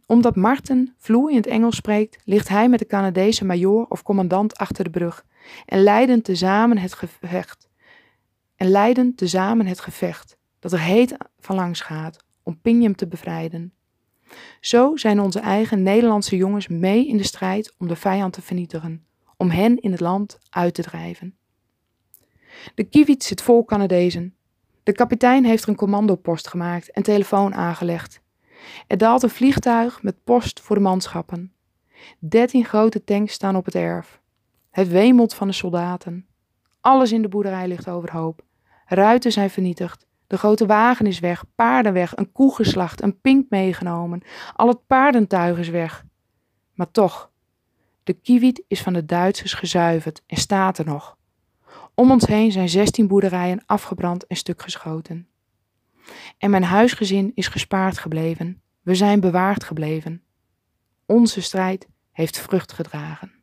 Omdat 0.06 0.36
Martin 0.36 0.94
vloeiend 0.96 1.46
Engels 1.46 1.76
spreekt, 1.76 2.18
ligt 2.24 2.48
hij 2.48 2.68
met 2.68 2.78
de 2.78 2.86
Canadese 2.86 3.44
majoor 3.44 3.86
of 3.88 4.02
commandant 4.02 4.56
achter 4.56 4.84
de 4.84 4.90
brug 4.90 5.24
en 5.66 5.82
leiden 5.82 6.22
tezamen 6.22 6.78
het 6.78 6.94
gevecht. 6.94 7.68
En 8.56 8.68
leiden 8.68 9.14
tezamen 9.14 9.66
het 9.66 9.80
gevecht 9.80 10.38
dat 10.58 10.72
er 10.72 10.80
heet 10.80 11.16
van 11.38 11.56
langs 11.56 11.80
gaat 11.80 12.24
om 12.50 12.60
Pinjum 12.60 12.96
te 12.96 13.06
bevrijden. 13.06 13.72
Zo 14.60 14.96
zijn 14.96 15.20
onze 15.20 15.40
eigen 15.40 15.82
Nederlandse 15.82 16.36
jongens 16.36 16.68
mee 16.68 17.06
in 17.06 17.16
de 17.16 17.24
strijd 17.24 17.74
om 17.78 17.88
de 17.88 17.96
vijand 17.96 18.32
te 18.32 18.42
vernietigen, 18.42 19.06
om 19.36 19.50
hen 19.50 19.80
in 19.80 19.90
het 19.90 20.00
land 20.00 20.38
uit 20.50 20.74
te 20.74 20.82
drijven. 20.82 21.36
De 22.74 22.84
Kiewit 22.84 23.22
zit 23.22 23.42
vol 23.42 23.64
Canadezen. 23.64 24.34
De 24.82 24.92
kapitein 24.92 25.44
heeft 25.44 25.62
er 25.62 25.68
een 25.68 25.74
commandopost 25.74 26.48
gemaakt 26.48 26.90
en 26.90 27.02
telefoon 27.02 27.54
aangelegd. 27.54 28.20
Er 28.86 28.98
daalt 28.98 29.22
een 29.22 29.30
vliegtuig 29.30 30.02
met 30.02 30.24
post 30.24 30.60
voor 30.60 30.76
de 30.76 30.82
manschappen. 30.82 31.52
Dertien 32.18 32.64
grote 32.64 33.04
tanks 33.04 33.32
staan 33.32 33.56
op 33.56 33.64
het 33.64 33.74
erf. 33.74 34.20
Het 34.70 34.88
wemelt 34.88 35.34
van 35.34 35.46
de 35.46 35.54
soldaten. 35.54 36.26
Alles 36.80 37.12
in 37.12 37.22
de 37.22 37.28
boerderij 37.28 37.68
ligt 37.68 37.88
overhoop. 37.88 38.44
Ruiten 38.86 39.32
zijn 39.32 39.50
vernietigd. 39.50 40.08
De 40.30 40.38
grote 40.38 40.66
wagen 40.66 41.06
is 41.06 41.18
weg, 41.18 41.44
paarden 41.54 41.92
weg, 41.92 42.16
een 42.16 42.32
koe 42.32 42.54
geslacht, 42.54 43.02
een 43.02 43.20
pink 43.20 43.46
meegenomen. 43.48 44.22
Al 44.54 44.68
het 44.68 44.86
paardentuig 44.86 45.58
is 45.58 45.68
weg. 45.68 46.04
Maar 46.74 46.90
toch, 46.90 47.30
de 48.02 48.12
kiewiet 48.12 48.62
is 48.68 48.82
van 48.82 48.92
de 48.92 49.04
Duitsers 49.04 49.54
gezuiverd 49.54 50.22
en 50.26 50.36
staat 50.36 50.78
er 50.78 50.84
nog. 50.84 51.16
Om 51.94 52.10
ons 52.10 52.26
heen 52.26 52.52
zijn 52.52 52.68
zestien 52.68 53.06
boerderijen 53.06 53.62
afgebrand 53.66 54.26
en 54.26 54.36
stuk 54.36 54.62
geschoten. 54.62 55.28
En 56.38 56.50
mijn 56.50 56.64
huisgezin 56.64 57.32
is 57.34 57.48
gespaard 57.48 57.98
gebleven. 57.98 58.62
We 58.82 58.94
zijn 58.94 59.20
bewaard 59.20 59.64
gebleven. 59.64 60.22
Onze 61.06 61.40
strijd 61.40 61.88
heeft 62.12 62.38
vrucht 62.38 62.72
gedragen. 62.72 63.39